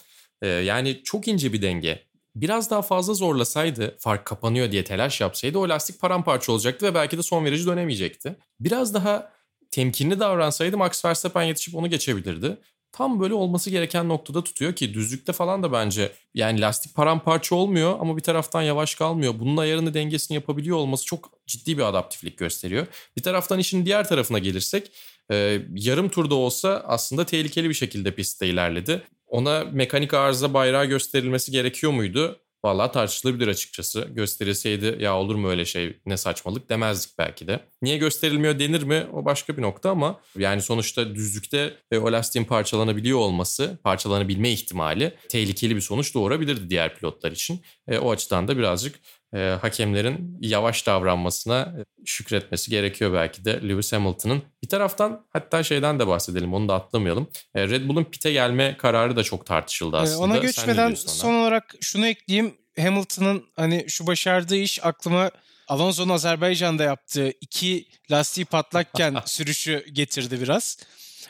[0.42, 2.06] Ee, yani çok ince bir denge.
[2.36, 7.18] Biraz daha fazla zorlasaydı, fark kapanıyor diye telaş yapsaydı o lastik paramparça olacaktı ve belki
[7.18, 8.36] de son virajı dönemeyecekti.
[8.60, 9.32] Biraz daha
[9.70, 12.58] temkinli davransaydı Max Verstappen yetişip onu geçebilirdi.
[12.96, 17.96] Tam böyle olması gereken noktada tutuyor ki düzlükte falan da bence yani lastik paramparça olmuyor
[18.00, 19.34] ama bir taraftan yavaş kalmıyor.
[19.38, 22.86] Bunun ayarını dengesini yapabiliyor olması çok ciddi bir adaptiflik gösteriyor.
[23.16, 24.90] Bir taraftan işin diğer tarafına gelirsek
[25.32, 29.02] e, yarım turda olsa aslında tehlikeli bir şekilde pistte ilerledi.
[29.26, 32.40] Ona mekanik arıza bayrağı gösterilmesi gerekiyor muydu?
[32.66, 34.08] Vallahi tartışılabilir açıkçası.
[34.10, 37.60] Gösterilseydi ya olur mu öyle şey ne saçmalık demezdik belki de.
[37.82, 42.44] Niye gösterilmiyor denir mi o başka bir nokta ama yani sonuçta düzlükte e, o lastiğin
[42.44, 47.62] parçalanabiliyor olması, parçalanabilme ihtimali tehlikeli bir sonuç doğurabilirdi diğer pilotlar için.
[47.88, 49.00] E, o açıdan da birazcık
[49.34, 54.42] e, hakemlerin yavaş davranmasına e, şükretmesi gerekiyor belki de Lewis Hamilton'ın.
[54.62, 57.28] Bir taraftan hatta şeyden de bahsedelim onu da atlamayalım.
[57.54, 60.18] E, Red Bull'un pite gelme kararı da çok tartışıldı Ee, aslında.
[60.22, 60.96] Ona geçmeden ona?
[60.96, 62.54] son olarak şunu ekleyeyim.
[62.80, 65.30] Hamilton'ın hani şu başardığı iş aklıma
[65.68, 70.78] Alonso'nun Azerbaycan'da yaptığı iki lastiği patlakken sürüşü getirdi biraz.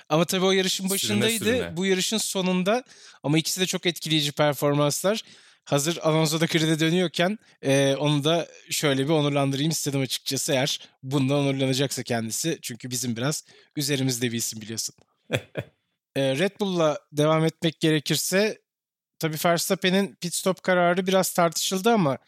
[0.09, 1.44] Ama tabii o yarışın Sürüne başındaydı.
[1.44, 1.76] sürüne.
[1.76, 2.85] Bu yarışın sonunda
[3.22, 5.22] ama ikisi de çok etkileyici performanslar.
[5.66, 11.38] Hazır Alonso da grid'e dönüyorken e, onu da şöyle bir onurlandırayım istedim açıkçası eğer bundan
[11.38, 12.59] onurlanacaksa kendisi.
[12.62, 13.44] Çünkü bizim biraz
[13.76, 14.94] üzerimizde bir isim biliyorsun.
[16.16, 18.59] E, Red Bull'la devam etmek gerekirse
[19.18, 22.18] tabii Verstappen'in pit stop kararı biraz tartışıldı ama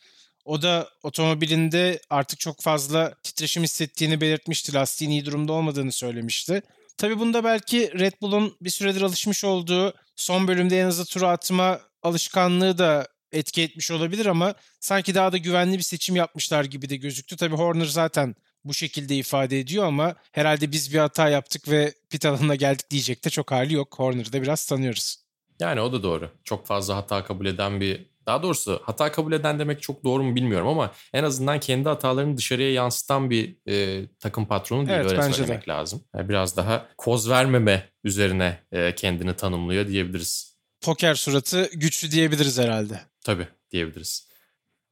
[0.45, 4.75] o da otomobilinde artık çok fazla titreşim hissettiğini belirtmişti.
[4.75, 6.63] Lastiğin iyi durumda olmadığını söylemişti.
[6.97, 11.81] Tabii bunda belki Red Bull'un bir süredir alışmış olduğu son bölümde en hızlı turu atma
[12.03, 16.97] alışkanlığı da etki etmiş olabilir ama sanki daha da güvenli bir seçim yapmışlar gibi de
[16.97, 17.37] gözüktü.
[17.37, 22.27] Tabii Horner zaten bu şekilde ifade ediyor ama herhalde biz bir hata yaptık ve pit
[22.27, 23.99] alanına geldik diyecek de çok hali yok.
[23.99, 25.17] Horner'ı da biraz tanıyoruz.
[25.61, 26.31] Yani o da doğru.
[26.45, 30.35] Çok fazla hata kabul eden bir daha doğrusu hata kabul eden demek çok doğru mu
[30.35, 35.23] bilmiyorum ama en azından kendi hatalarını dışarıya yansıtan bir e, takım patronu değil Evet, öyle
[35.23, 36.05] bence söylemek lazım.
[36.17, 40.59] Yani biraz daha koz vermeme üzerine e, kendini tanımlıyor diyebiliriz.
[40.81, 43.01] Poker suratı güçlü diyebiliriz herhalde.
[43.29, 44.29] Tabii diyebiliriz.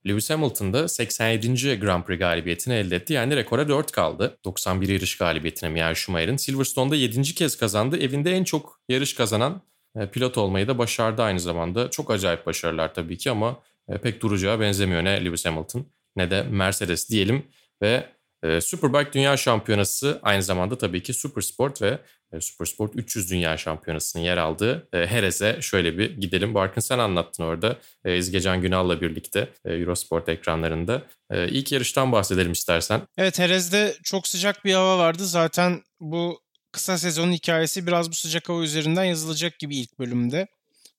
[0.06, 1.78] Lewis Hamilton da 87.
[1.80, 3.12] Grand Prix galibiyetini elde etti.
[3.12, 4.38] Yani rekora 4 kaldı.
[4.44, 6.36] 91 yarış galibiyetine Michael Schumacher'in.
[6.36, 7.22] Silverstone'da 7.
[7.22, 7.98] kez kazandı.
[7.98, 9.62] Evinde en çok yarış kazanan
[9.96, 11.90] e, pilot olmayı da başardı aynı zamanda.
[11.90, 16.42] Çok acayip başarılar tabii ki ama e, pek duracağı benzemiyor ne Lewis Hamilton ne de
[16.42, 17.42] Mercedes diyelim.
[17.82, 18.06] Ve
[18.46, 21.98] e, Superbike Dünya Şampiyonası aynı zamanda tabii ki Supersport ve
[22.32, 26.54] e, Supersport 300 Dünya Şampiyonası'nın yer aldığı e, Herez'e şöyle bir gidelim.
[26.54, 31.02] Barkın sen anlattın orada e, İzgecan Günal'la birlikte e, Eurosport ekranlarında.
[31.30, 33.00] E, ilk yarıştan bahsedelim istersen.
[33.18, 35.26] Evet Herez'de çok sıcak bir hava vardı.
[35.26, 36.40] Zaten bu
[36.72, 40.46] kısa sezonun hikayesi biraz bu sıcak hava üzerinden yazılacak gibi ilk bölümde.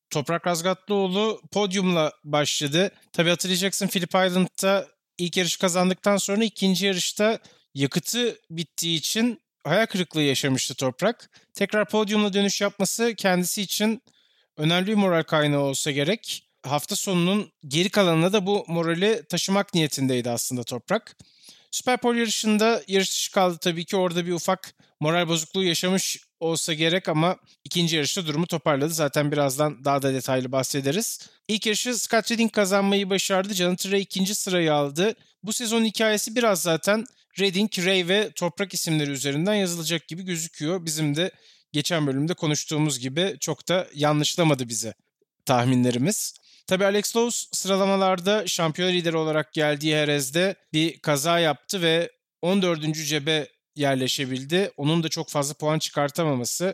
[0.10, 2.92] Toprak Razgatlıoğlu podyumla başladı.
[3.14, 7.40] Tabii hatırlayacaksın Phillip Island'da ilk yarış kazandıktan sonra ikinci yarışta
[7.74, 11.30] yakıtı bittiği için hayal kırıklığı yaşamıştı Toprak.
[11.54, 14.02] Tekrar podyumla dönüş yapması kendisi için
[14.58, 16.44] önemli bir moral kaynağı olsa gerek.
[16.64, 21.18] Hafta sonunun geri kalanına da bu morali taşımak niyetindeydi aslında Toprak.
[21.72, 26.74] Süper Pol yarışında yarış dışı kaldı tabii ki orada bir ufak moral bozukluğu yaşamış olsa
[26.74, 28.94] gerek ama ikinci yarışta durumu toparladı.
[28.94, 31.30] Zaten birazdan daha da detaylı bahsederiz.
[31.48, 33.54] İlk yarışı Scott Redding kazanmayı başardı.
[33.54, 35.16] Jonathan Ray ikinci sırayı aldı.
[35.44, 37.06] Bu sezonun hikayesi biraz zaten
[37.40, 40.86] Redding, Ray ve Toprak isimleri üzerinden yazılacak gibi gözüküyor.
[40.86, 41.32] Bizim de
[41.72, 44.94] geçen bölümde konuştuğumuz gibi çok da yanlışlamadı bize
[45.46, 46.34] tahminlerimiz.
[46.68, 52.96] Tabii Alex Lowe's sıralamalarda şampiyon lideri olarak geldiği Herez'de bir kaza yaptı ve 14.
[52.96, 54.72] cebe yerleşebildi.
[54.78, 56.74] Onun da çok fazla puan çıkartamaması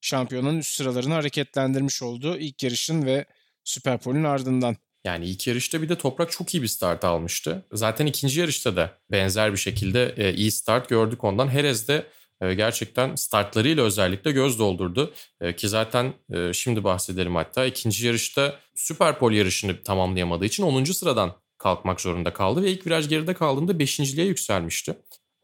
[0.00, 3.26] şampiyonun üst sıralarını hareketlendirmiş oldu ilk yarışın ve
[3.64, 4.76] Superpol'ün ardından.
[5.04, 7.64] Yani ilk yarışta bir de Toprak çok iyi bir start almıştı.
[7.72, 11.48] Zaten ikinci yarışta da benzer bir şekilde e, iyi start gördük ondan.
[11.48, 12.06] Herez de
[12.40, 15.14] e, gerçekten startlarıyla özellikle göz doldurdu.
[15.40, 16.12] E, ki zaten
[16.52, 20.84] şimdi bahsedelim hatta ikinci yarışta Süper Pol yarışını tamamlayamadığı için 10.
[20.84, 24.94] sıradan kalkmak zorunda kaldı ve ilk viraj geride kaldığında 5.liğe yükselmişti.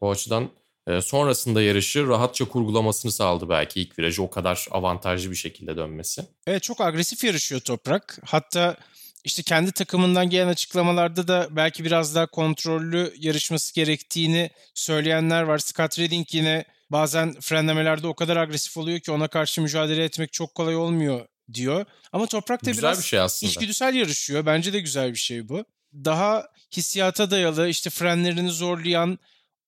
[0.01, 0.49] O açıdan
[0.89, 6.21] e, sonrasında yarışı rahatça kurgulamasını sağladı belki ilk virajı o kadar avantajlı bir şekilde dönmesi.
[6.47, 8.19] Evet çok agresif yarışıyor Toprak.
[8.25, 8.77] Hatta
[9.23, 15.57] işte kendi takımından gelen açıklamalarda da belki biraz daha kontrollü yarışması gerektiğini söyleyenler var.
[15.57, 20.55] Scott Redding yine bazen frenlemelerde o kadar agresif oluyor ki ona karşı mücadele etmek çok
[20.55, 21.85] kolay olmuyor diyor.
[22.11, 23.49] Ama Toprak da Güzel biraz bir şey aslında.
[23.49, 24.45] içgüdüsel yarışıyor.
[24.45, 25.65] Bence de güzel bir şey bu.
[25.93, 26.47] Daha
[26.77, 29.19] hissiyata dayalı işte frenlerini zorlayan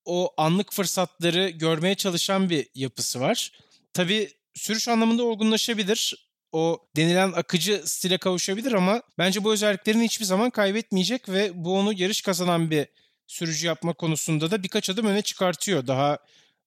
[0.05, 3.51] o anlık fırsatları görmeye çalışan bir yapısı var.
[3.93, 6.27] Tabii sürüş anlamında olgunlaşabilir.
[6.51, 11.93] O denilen akıcı stile kavuşabilir ama bence bu özelliklerini hiçbir zaman kaybetmeyecek ve bu onu
[11.93, 12.87] yarış kazanan bir
[13.27, 15.87] sürücü yapma konusunda da birkaç adım öne çıkartıyor.
[15.87, 16.17] Daha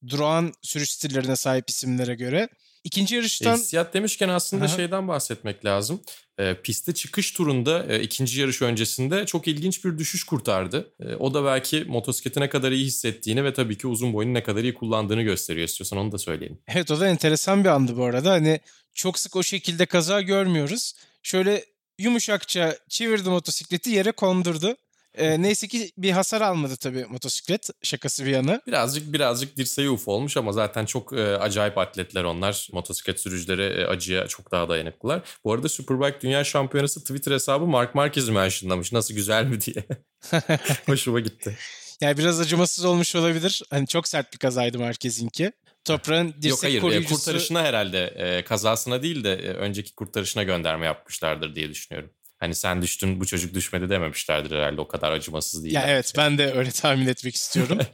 [0.08, 2.48] durağan sürüş stillerine sahip isimlere göre.
[2.84, 4.76] İkinci yarıştan hissiyat demişken aslında Aha.
[4.76, 6.00] şeyden bahsetmek lazım.
[6.38, 10.92] E, piste çıkış turunda e, ikinci yarış öncesinde çok ilginç bir düşüş kurtardı.
[11.00, 14.42] E, o da belki motosikleti ne kadar iyi hissettiğini ve tabii ki uzun boyunu ne
[14.42, 15.68] kadar iyi kullandığını gösteriyor.
[15.68, 16.58] İstiyorsan onu da söyleyelim.
[16.68, 18.30] Evet o da enteresan bir andı bu arada.
[18.30, 18.60] Hani
[18.94, 20.94] çok sık o şekilde kaza görmüyoruz.
[21.22, 21.64] Şöyle
[21.98, 24.76] yumuşakça çevirdi motosikleti yere kondurdu.
[25.14, 28.60] Ee, neyse ki bir hasar almadı tabii motosiklet şakası bir yana.
[28.66, 32.68] Birazcık birazcık dirseği uf olmuş ama zaten çok e, acayip atletler onlar.
[32.72, 35.22] Motosiklet sürücüleri e, acıya çok daha dayanıklılar.
[35.44, 38.92] Bu arada Superbike Dünya Şampiyonası Twitter hesabı Mark Marquez'i mentionlamış.
[38.92, 39.84] Nasıl güzel mi diye.
[40.86, 41.58] Hoşuma gitti.
[42.00, 43.62] Yani biraz acımasız olmuş olabilir.
[43.70, 45.52] Hani çok sert bir kazaydı Marquez'inki.
[45.84, 47.14] Toprağın dirsek Yok hayır e, koruyucusu...
[47.14, 52.10] kurtarışına herhalde e, kazasına değil de e, önceki kurtarışına gönderme yapmışlardır diye düşünüyorum.
[52.44, 55.74] Hani sen düştün bu çocuk düşmedi dememişlerdir herhalde o kadar acımasız değil.
[55.74, 57.78] Ya evet ben de öyle tahmin etmek istiyorum.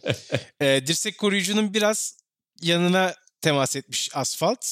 [0.60, 2.16] Ee, dirsek koruyucunun biraz
[2.62, 4.66] yanına temas etmiş asfalt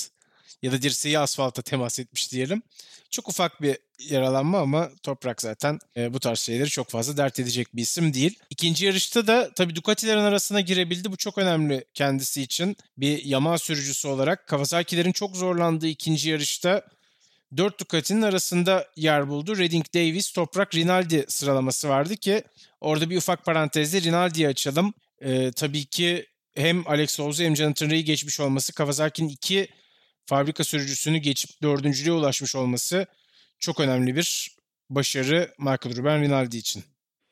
[0.63, 2.63] ya da dirseği asfalta temas etmiş diyelim.
[3.11, 7.77] Çok ufak bir yaralanma ama Toprak zaten e, bu tarz şeyleri çok fazla dert edecek
[7.77, 8.39] bir isim değil.
[8.51, 11.13] İkinci yarışta da tabii Ducati'lerin arasına girebildi.
[11.13, 12.77] Bu çok önemli kendisi için.
[12.97, 16.83] Bir Yamaha sürücüsü olarak Kawasaki'lerin çok zorlandığı ikinci yarışta
[17.57, 19.59] 4 Ducati'nin arasında yer buldu.
[19.59, 22.43] Redding Davis, Toprak, Rinaldi sıralaması vardı ki
[22.81, 24.95] orada bir ufak parantezde Rinaldi'yi açalım.
[25.23, 29.69] Ee, tabii ki hem Alex Lowes'u hem Jonathan Ray'i geçmiş olması, Kawasaki'nin iki
[30.27, 33.07] fabrika sürücüsünü geçip dördüncülüğe ulaşmış olması
[33.59, 34.57] çok önemli bir
[34.91, 36.85] başarı Michael Ruben Rinaldi için.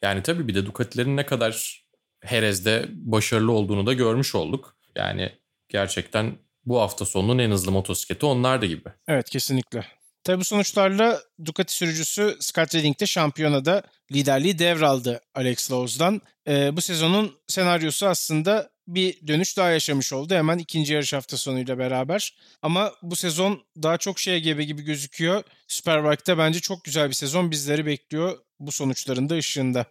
[0.02, 1.84] Yani tabii bir de Ducati'lerin ne kadar
[2.20, 4.76] Herez'de başarılı olduğunu da görmüş olduk.
[4.96, 5.32] Yani
[5.68, 8.88] gerçekten bu hafta sonunun en hızlı motosikleti onlar da gibi.
[9.08, 9.84] Evet kesinlikle.
[10.26, 16.22] Tabii bu sonuçlarla Ducati sürücüsü Scott Redding de şampiyonada liderliği devraldı Alex Lowes'dan.
[16.48, 21.78] Ee, bu sezonun senaryosu aslında bir dönüş daha yaşamış oldu hemen ikinci yarış hafta sonuyla
[21.78, 22.36] beraber.
[22.62, 25.42] Ama bu sezon daha çok şeye gebe gibi gözüküyor.
[25.68, 29.86] Superbike'da bence çok güzel bir sezon bizleri bekliyor bu sonuçların da ışığında.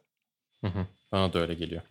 [0.62, 1.82] Hı hı, bana da öyle geliyor.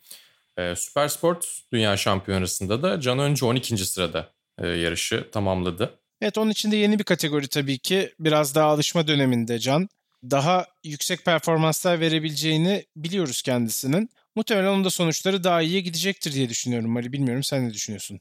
[0.58, 3.76] Ee, Süper Sport Dünya Şampiyonası'nda da Can Önce 12.
[3.76, 5.98] sırada e, yarışı tamamladı.
[6.20, 8.14] Evet onun içinde yeni bir kategori tabii ki.
[8.20, 9.88] Biraz daha alışma döneminde Can.
[10.30, 14.10] Daha yüksek performanslar verebileceğini biliyoruz kendisinin.
[14.36, 17.12] Muhtemelen onun da sonuçları daha iyiye gidecektir diye düşünüyorum Mali.
[17.12, 18.20] Bilmiyorum sen ne düşünüyorsun?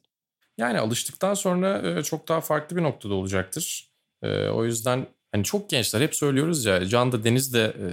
[0.58, 3.89] Yani alıştıktan sonra e, çok daha farklı bir noktada olacaktır.
[4.21, 7.86] E, o yüzden hani çok gençler hep söylüyoruz ya Can da Deniz de e,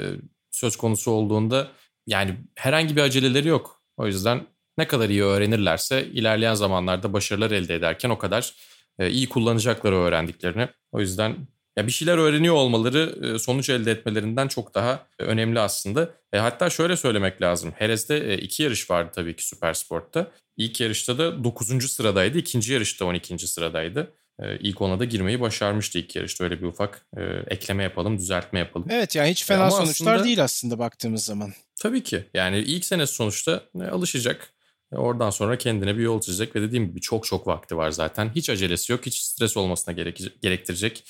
[0.51, 1.69] söz konusu olduğunda
[2.07, 3.83] yani herhangi bir aceleleri yok.
[3.97, 4.47] O yüzden
[4.79, 8.55] ne kadar iyi öğrenirlerse ilerleyen zamanlarda başarılar elde ederken o kadar
[8.99, 10.69] iyi kullanacakları öğrendiklerini.
[10.93, 11.37] O yüzden
[11.79, 16.11] ya bir şeyler öğreniyor olmaları e, sonuç elde etmelerinden çok daha e, önemli aslında.
[16.33, 17.73] E, hatta şöyle söylemek lazım.
[17.79, 20.31] Herez'de e, iki yarış vardı tabii ki Süpersport'ta.
[20.57, 21.93] İlk yarışta da 9.
[21.93, 22.39] sıradaydı.
[22.39, 23.39] ikinci yarışta 12.
[23.49, 24.13] sıradaydı.
[24.43, 26.45] E, ilk ona da girmeyi başarmıştı ilk yarışta.
[26.45, 28.87] Öyle bir ufak e, ekleme yapalım, düzeltme yapalım.
[28.91, 31.53] Evet yani hiç fena Ama sonuçlar aslında- değil aslında baktığımız zaman.
[31.81, 32.25] Tabii ki.
[32.35, 34.53] Yani ilk senesi sonuçta e, alışacak.
[34.93, 38.31] E, Oradan sonra kendine bir yol çizecek ve dediğim gibi çok çok vakti var zaten.
[38.35, 41.05] Hiç acelesi yok, hiç stres olmasına gerek- gerektirecek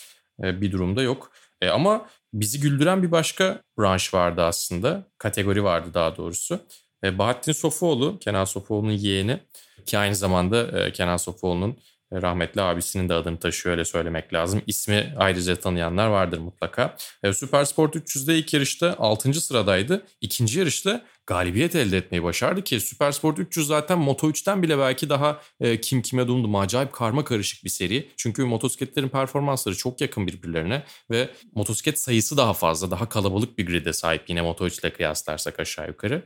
[0.44, 1.32] e, bir durumda yok.
[1.60, 5.06] E, ama bizi güldüren bir başka branş vardı aslında.
[5.18, 6.60] Kategori vardı daha doğrusu.
[7.04, 9.40] E, Bahattin Sofuoğlu, Kenan Sofuoğlu'nun yeğeni
[9.86, 11.76] ki aynı zamanda e, Kenan Sofuoğlu'nun
[12.12, 14.62] rahmetli abisinin de adını taşıyor öyle söylemek lazım.
[14.66, 16.96] İsmi ayrıca tanıyanlar vardır mutlaka.
[17.22, 19.40] E, Süper Sport 300'de ilk yarışta 6.
[19.40, 20.02] sıradaydı.
[20.20, 25.40] İkinci yarışta galibiyet elde etmeyi başardı ki Süper Sport 300 zaten Moto3'ten bile belki daha
[25.60, 28.08] e, kim kime dumdum acayip karma karışık bir seri.
[28.16, 33.92] Çünkü motosikletlerin performansları çok yakın birbirlerine ve motosiklet sayısı daha fazla, daha kalabalık bir grid'e
[33.92, 36.22] sahip yine Moto3 ile kıyaslarsak aşağı yukarı.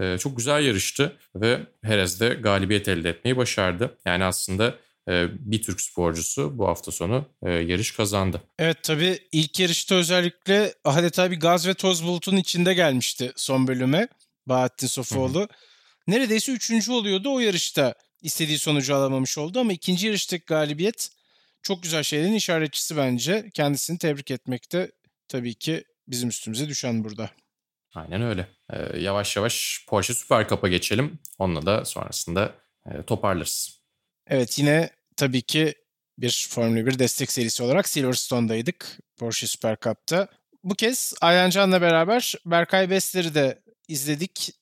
[0.00, 3.98] E, çok güzel yarıştı ve Perez galibiyet elde etmeyi başardı.
[4.06, 4.74] Yani aslında
[5.30, 8.42] bir Türk sporcusu bu hafta sonu e, yarış kazandı.
[8.58, 14.08] Evet tabii ilk yarışta özellikle adeta bir gaz ve toz bulutunun içinde gelmişti son bölüme
[14.46, 15.38] Bahattin Sofuoğlu.
[15.38, 15.48] Hı hı.
[16.08, 21.10] Neredeyse üçüncü oluyordu o yarışta istediği sonucu alamamış oldu ama ikinci yarıştaki galibiyet
[21.62, 23.50] çok güzel şeylerin işaretçisi bence.
[23.54, 24.90] Kendisini tebrik etmekte
[25.28, 27.30] tabii ki bizim üstümüze düşen burada.
[27.94, 28.48] Aynen öyle.
[28.72, 31.18] Ee, yavaş yavaş Porsche Süper Cup'a geçelim.
[31.38, 32.54] Onunla da sonrasında
[32.86, 33.82] e, toparlarız.
[34.26, 35.74] Evet yine tabii ki
[36.18, 40.28] bir Formula 1 destek serisi olarak Silverstone'daydık Porsche Süper Cup'ta.
[40.64, 44.52] Bu kez Ayhan Can'la beraber Berkay Besler'i de izledik.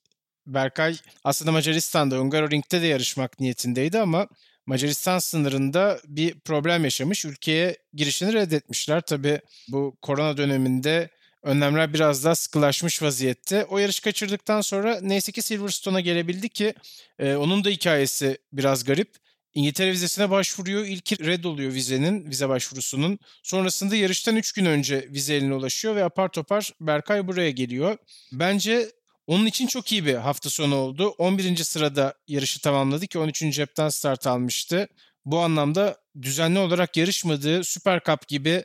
[0.46, 4.28] Berkay aslında Macaristan'da Hungaroring'de de yarışmak niyetindeydi ama
[4.66, 7.24] Macaristan sınırında bir problem yaşamış.
[7.24, 9.00] Ülkeye girişini reddetmişler.
[9.00, 11.10] Tabii bu korona döneminde
[11.42, 13.64] önlemler biraz daha sıkılaşmış vaziyette.
[13.64, 16.74] O yarış kaçırdıktan sonra neyse ki Silverstone'a gelebildi ki
[17.18, 19.23] e, onun da hikayesi biraz garip.
[19.54, 20.84] İngiltere vizesine başvuruyor.
[20.84, 23.18] İlki red oluyor vizenin, vize başvurusunun.
[23.42, 27.96] Sonrasında yarıştan 3 gün önce vize eline ulaşıyor ve apar topar Berkay buraya geliyor.
[28.32, 28.90] Bence
[29.26, 31.08] onun için çok iyi bir hafta sonu oldu.
[31.08, 31.56] 11.
[31.56, 33.38] sırada yarışı tamamladı ki 13.
[33.38, 34.88] cepten start almıştı.
[35.24, 38.64] Bu anlamda düzenli olarak yarışmadığı Süper Cup gibi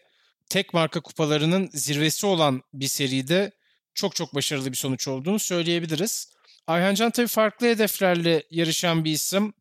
[0.49, 3.51] tek marka kupalarının zirvesi olan bir seride
[3.93, 6.33] çok çok başarılı bir sonuç olduğunu söyleyebiliriz.
[6.67, 9.53] Ayhancan tabii farklı hedeflerle yarışan bir isim.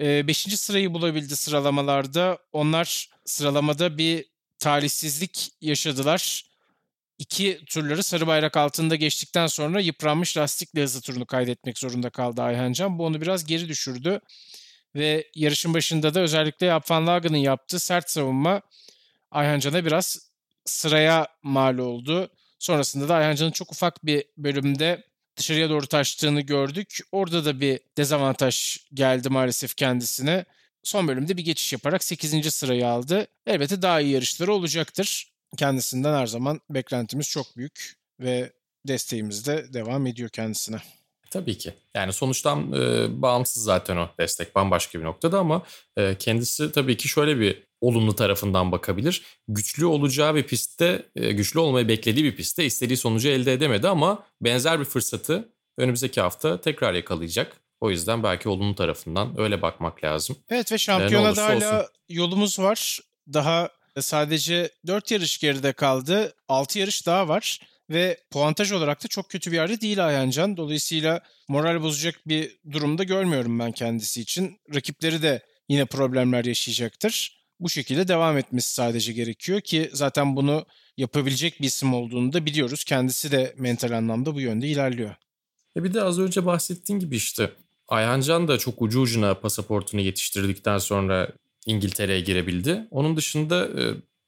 [0.00, 2.38] Beşinci sırayı bulabildi sıralamalarda.
[2.52, 4.24] Onlar sıralamada bir
[4.58, 6.44] talihsizlik yaşadılar.
[7.18, 12.98] İki turları sarı bayrak altında geçtikten sonra yıpranmış lastikle hızlı turunu kaydetmek zorunda kaldı Ayhancan.
[12.98, 14.20] Bu onu biraz geri düşürdü.
[14.94, 18.62] Ve yarışın başında da özellikle Yap Van Lagen'ın yaptığı sert savunma
[19.30, 20.32] Ayhancan'a biraz
[20.64, 22.30] sıraya mal oldu.
[22.58, 25.04] Sonrasında da Ayhancan'ın çok ufak bir bölümde
[25.36, 26.98] dışarıya doğru taştığını gördük.
[27.12, 30.44] Orada da bir dezavantaj geldi maalesef kendisine.
[30.82, 32.54] Son bölümde bir geçiş yaparak 8.
[32.54, 33.26] sırayı aldı.
[33.46, 35.32] Elbette daha iyi yarışları olacaktır.
[35.56, 38.52] Kendisinden her zaman beklentimiz çok büyük ve
[38.88, 40.76] desteğimiz de devam ediyor kendisine.
[41.30, 41.74] Tabii ki.
[41.94, 45.62] Yani sonuçtan e, bağımsız zaten o destek bambaşka bir noktada ama
[45.96, 49.22] e, kendisi tabii ki şöyle bir olumlu tarafından bakabilir.
[49.48, 54.26] Güçlü olacağı bir pistte, e, güçlü olmayı beklediği bir pistte istediği sonucu elde edemedi ama
[54.40, 57.56] benzer bir fırsatı önümüzdeki hafta tekrar yakalayacak.
[57.80, 60.36] O yüzden belki olumlu tarafından öyle bakmak lazım.
[60.50, 61.90] Evet ve şampiyonada hala olsun.
[62.08, 63.00] yolumuz var.
[63.32, 63.68] Daha
[64.00, 66.34] sadece 4 yarış geride kaldı.
[66.48, 67.60] 6 yarış daha var.
[67.90, 70.56] Ve puantaj olarak da çok kötü bir yerde değil Ayhancan.
[70.56, 74.60] Dolayısıyla moral bozacak bir durumda görmüyorum ben kendisi için.
[74.74, 81.60] Rakipleri de yine problemler yaşayacaktır bu şekilde devam etmesi sadece gerekiyor ki zaten bunu yapabilecek
[81.60, 82.84] bir isim olduğunu da biliyoruz.
[82.84, 85.14] Kendisi de mental anlamda bu yönde ilerliyor.
[85.76, 87.50] E bir de az önce bahsettiğin gibi işte
[87.88, 91.28] Ayhancan da çok ucu ucuna pasaportunu yetiştirdikten sonra
[91.66, 92.86] İngiltere'ye girebildi.
[92.90, 93.82] Onun dışında e,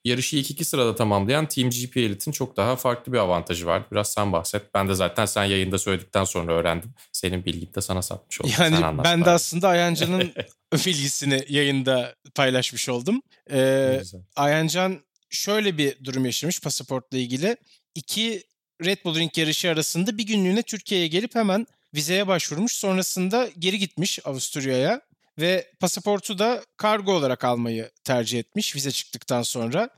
[0.04, 3.82] yarışı ilk iki sırada tamamlayan Team GP Elite'in çok daha farklı bir avantajı var.
[3.92, 4.74] Biraz sen bahset.
[4.74, 6.94] Ben de zaten sen yayında söyledikten sonra öğrendim.
[7.12, 8.52] Senin bilgin de sana satmış oldum.
[8.58, 10.32] Yani ben de aslında Ayhancan'ın
[10.72, 13.22] bilgisini yayında paylaşmış oldum.
[13.50, 14.02] Ee,
[14.36, 15.00] Ayhancan
[15.30, 17.56] şöyle bir durum yaşamış pasaportla ilgili.
[17.94, 18.42] İki
[18.84, 22.72] Red Bull Ring yarışı arasında bir günlüğüne Türkiye'ye gelip hemen vizeye başvurmuş.
[22.72, 25.00] Sonrasında geri gitmiş Avusturya'ya
[25.38, 29.88] ve pasaportu da kargo olarak almayı tercih etmiş vize çıktıktan sonra.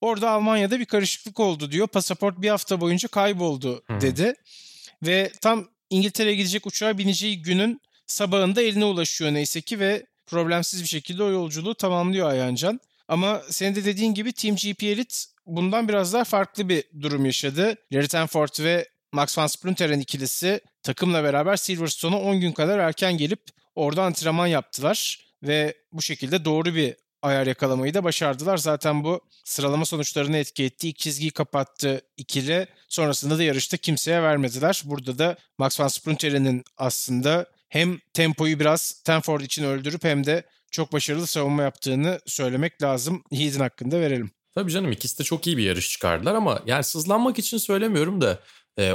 [0.00, 1.86] Orada Almanya'da bir karışıklık oldu diyor.
[1.86, 4.26] Pasaport bir hafta boyunca kayboldu dedi.
[4.26, 5.08] Hmm.
[5.08, 10.88] Ve tam İngiltere'ye gidecek uçağa bineceği günün sabahında eline ulaşıyor neyse ki ve problemsiz bir
[10.88, 12.80] şekilde o yolculuğu tamamlıyor Ayhancan.
[13.08, 15.16] Ama senin de dediğin gibi Team GP Elite
[15.46, 17.76] bundan biraz daha farklı bir durum yaşadı.
[17.92, 23.40] Larry Tenford ve Max van Splunteren ikilisi takımla beraber Silverstone'a 10 gün kadar erken gelip
[23.76, 28.56] orada antrenman yaptılar ve bu şekilde doğru bir ayar yakalamayı da başardılar.
[28.56, 30.88] Zaten bu sıralama sonuçlarını etki etti.
[30.88, 32.66] İlk çizgiyi kapattı ikili.
[32.88, 34.82] Sonrasında da yarışta kimseye vermediler.
[34.84, 40.92] Burada da Max van Sprinteren'in aslında hem tempoyu biraz Tenford için öldürüp hem de çok
[40.92, 43.22] başarılı savunma yaptığını söylemek lazım.
[43.32, 44.30] Heath'in hakkında verelim.
[44.54, 48.40] Tabii canım ikisi de çok iyi bir yarış çıkardılar ama yani sızlanmak için söylemiyorum da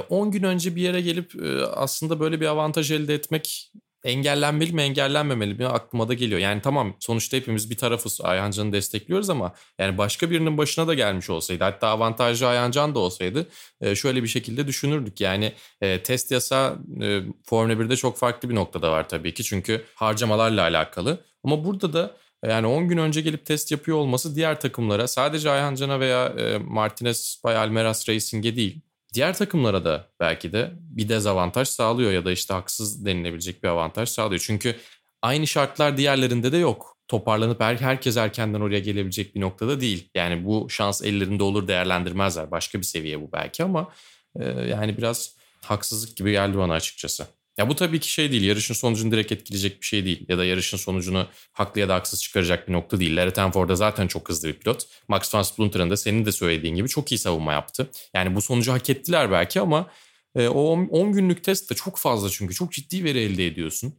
[0.09, 1.33] 10 gün önce bir yere gelip
[1.73, 3.71] aslında böyle bir avantaj elde etmek
[4.03, 6.39] engellenmeli mi engellenmemeli mi aklıma da geliyor.
[6.39, 11.29] Yani tamam sonuçta hepimiz bir tarafız Ayhancan'ı destekliyoruz ama yani başka birinin başına da gelmiş
[11.29, 13.47] olsaydı hatta avantajlı Ayhancan da olsaydı
[13.81, 15.21] e, şöyle bir şekilde düşünürdük.
[15.21, 19.85] Yani e, test yasa e, Formula 1'de çok farklı bir noktada var tabii ki çünkü
[19.95, 21.25] harcamalarla alakalı.
[21.43, 25.99] Ama burada da yani 10 gün önce gelip test yapıyor olması diğer takımlara sadece Ayhancan'a
[25.99, 28.81] veya Martinez Bay Almeras Racing'e değil
[29.13, 34.09] diğer takımlara da belki de bir dezavantaj sağlıyor ya da işte haksız denilebilecek bir avantaj
[34.09, 34.41] sağlıyor.
[34.45, 34.75] Çünkü
[35.21, 36.97] aynı şartlar diğerlerinde de yok.
[37.07, 40.09] Toparlanıp her, herkes erkenden oraya gelebilecek bir noktada değil.
[40.15, 42.51] Yani bu şans ellerinde olur değerlendirmezler.
[42.51, 43.91] Başka bir seviye bu belki ama
[44.39, 47.27] e, yani biraz haksızlık gibi geldi bana açıkçası.
[47.57, 48.43] Ya bu tabii ki şey değil.
[48.43, 50.25] Yarışın sonucunu direkt etkileyecek bir şey değil.
[50.29, 53.17] Ya da yarışın sonucunu haklı ya da haksız çıkaracak bir nokta değil.
[53.17, 54.83] Larry Tenford zaten çok hızlı bir pilot.
[55.07, 57.89] Max Splunter'ın da senin de söylediğin gibi çok iyi savunma yaptı.
[58.13, 59.91] Yani bu sonucu hak ettiler belki ama
[60.35, 62.53] e, o 10 günlük test de çok fazla çünkü.
[62.53, 63.93] Çok ciddi veri elde ediyorsun.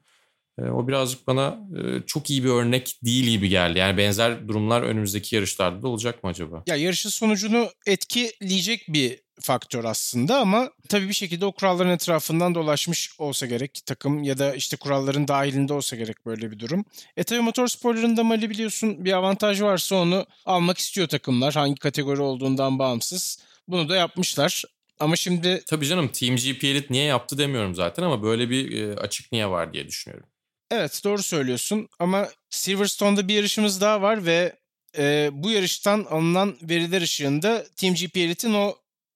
[0.58, 3.78] E, o birazcık bana e, çok iyi bir örnek değil gibi geldi.
[3.78, 6.62] Yani benzer durumlar önümüzdeki yarışlarda da olacak mı acaba?
[6.66, 13.10] Ya yarışın sonucunu etkileyecek bir faktör aslında ama tabii bir şekilde o kuralların etrafından dolaşmış
[13.18, 16.84] olsa gerek takım ya da işte kuralların dahilinde olsa gerek böyle bir durum.
[17.16, 22.78] E tabii motorsporlarında mali biliyorsun bir avantaj varsa onu almak istiyor takımlar hangi kategori olduğundan
[22.78, 23.38] bağımsız.
[23.68, 24.64] Bunu da yapmışlar.
[25.00, 25.62] Ama şimdi...
[25.66, 29.50] Tabii canım Team GP Elite niye yaptı demiyorum zaten ama böyle bir e, açık niye
[29.50, 30.28] var diye düşünüyorum.
[30.70, 34.56] Evet doğru söylüyorsun ama Silverstone'da bir yarışımız daha var ve
[34.98, 38.74] e, bu yarıştan alınan veriler ışığında Team GP Elite'in o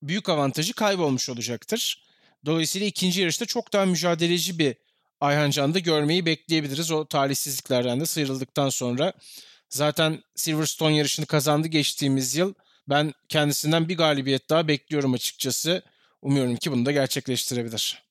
[0.09, 2.03] büyük avantajı kaybolmuş olacaktır.
[2.47, 4.77] Dolayısıyla ikinci yarışta çok daha mücadeleci bir
[5.21, 6.91] Ayhan Can'da görmeyi bekleyebiliriz.
[6.91, 9.13] O talihsizliklerden de sıyrıldıktan sonra.
[9.69, 12.55] Zaten Silverstone yarışını kazandı geçtiğimiz yıl.
[12.89, 15.83] Ben kendisinden bir galibiyet daha bekliyorum açıkçası.
[16.23, 18.03] Umuyorum ki bunu da gerçekleştirebilir.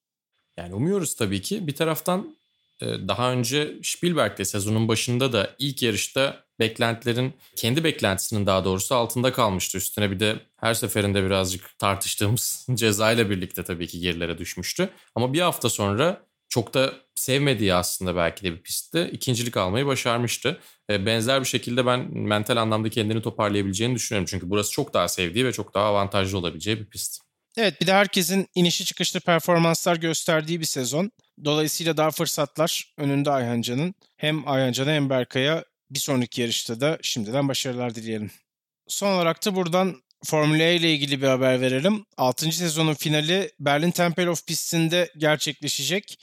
[0.57, 1.67] Yani umuyoruz tabii ki.
[1.67, 2.37] Bir taraftan
[2.81, 9.33] e, daha önce Spielberg'de sezonun başında da ilk yarışta beklentilerin kendi beklentisinin daha doğrusu altında
[9.33, 9.77] kalmıştı.
[9.77, 14.89] Üstüne bir de her seferinde birazcık tartıştığımız cezayla birlikte tabii ki gerilere düşmüştü.
[15.15, 20.59] Ama bir hafta sonra çok da sevmediği aslında belki de bir pistte ikincilik almayı başarmıştı.
[20.89, 24.27] E, benzer bir şekilde ben mental anlamda kendini toparlayabileceğini düşünüyorum.
[24.29, 27.21] Çünkü burası çok daha sevdiği ve çok daha avantajlı olabileceği bir pist.
[27.57, 31.11] Evet bir de herkesin inişi çıkışlı performanslar gösterdiği bir sezon.
[31.45, 33.95] Dolayısıyla daha fırsatlar önünde Ayhancan'ın.
[34.17, 38.31] Hem Ayhancan'a hem Berkay'a bir sonraki yarışta da şimdiden başarılar dileyelim.
[38.87, 42.05] Son olarak da buradan Formula E ile ilgili bir haber verelim.
[42.17, 42.51] 6.
[42.51, 46.19] sezonun finali Berlin Tempelhof pistinde gerçekleşecek.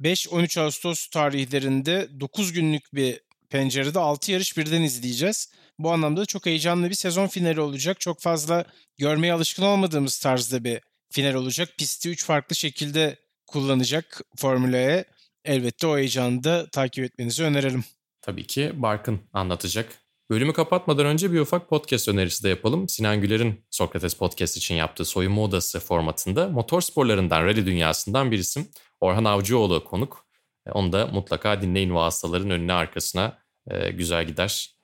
[0.00, 5.52] 5-13 Ağustos tarihlerinde 9 günlük bir pencerede 6 yarış birden izleyeceğiz.
[5.78, 8.00] Bu anlamda çok heyecanlı bir sezon finali olacak.
[8.00, 8.64] Çok fazla
[8.98, 11.68] görmeye alışkın olmadığımız tarzda bir final olacak.
[11.78, 15.04] Pisti 3 farklı şekilde kullanacak Formula E.
[15.44, 17.84] Elbette o heyecanı da takip etmenizi önerelim.
[18.22, 20.02] Tabii ki Barkın anlatacak.
[20.30, 22.88] Bölümü kapatmadan önce bir ufak podcast önerisi de yapalım.
[22.88, 28.68] Sinan Güler'in Sokrates Podcast için yaptığı soyunma odası formatında motor sporlarından, rally dünyasından bir isim
[29.00, 30.26] Orhan Avcıoğlu konuk.
[30.66, 33.38] E, onu da mutlaka dinleyin vasıtaların önüne arkasına
[33.70, 34.76] e, güzel gider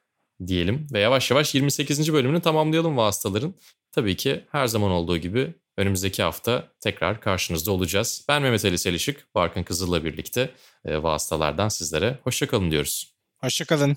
[0.46, 0.86] diyelim.
[0.92, 2.12] Ve yavaş yavaş 28.
[2.12, 3.54] bölümünü tamamlayalım vasıtaların.
[3.92, 8.24] Tabii ki her zaman olduğu gibi önümüzdeki hafta tekrar karşınızda olacağız.
[8.28, 10.50] Ben Mehmet Ali Selişik, Barkın Kızıl'la birlikte
[10.84, 13.17] e, vasıtalardan sizlere hoşçakalın diyoruz.
[13.40, 13.96] Hoşçakalın.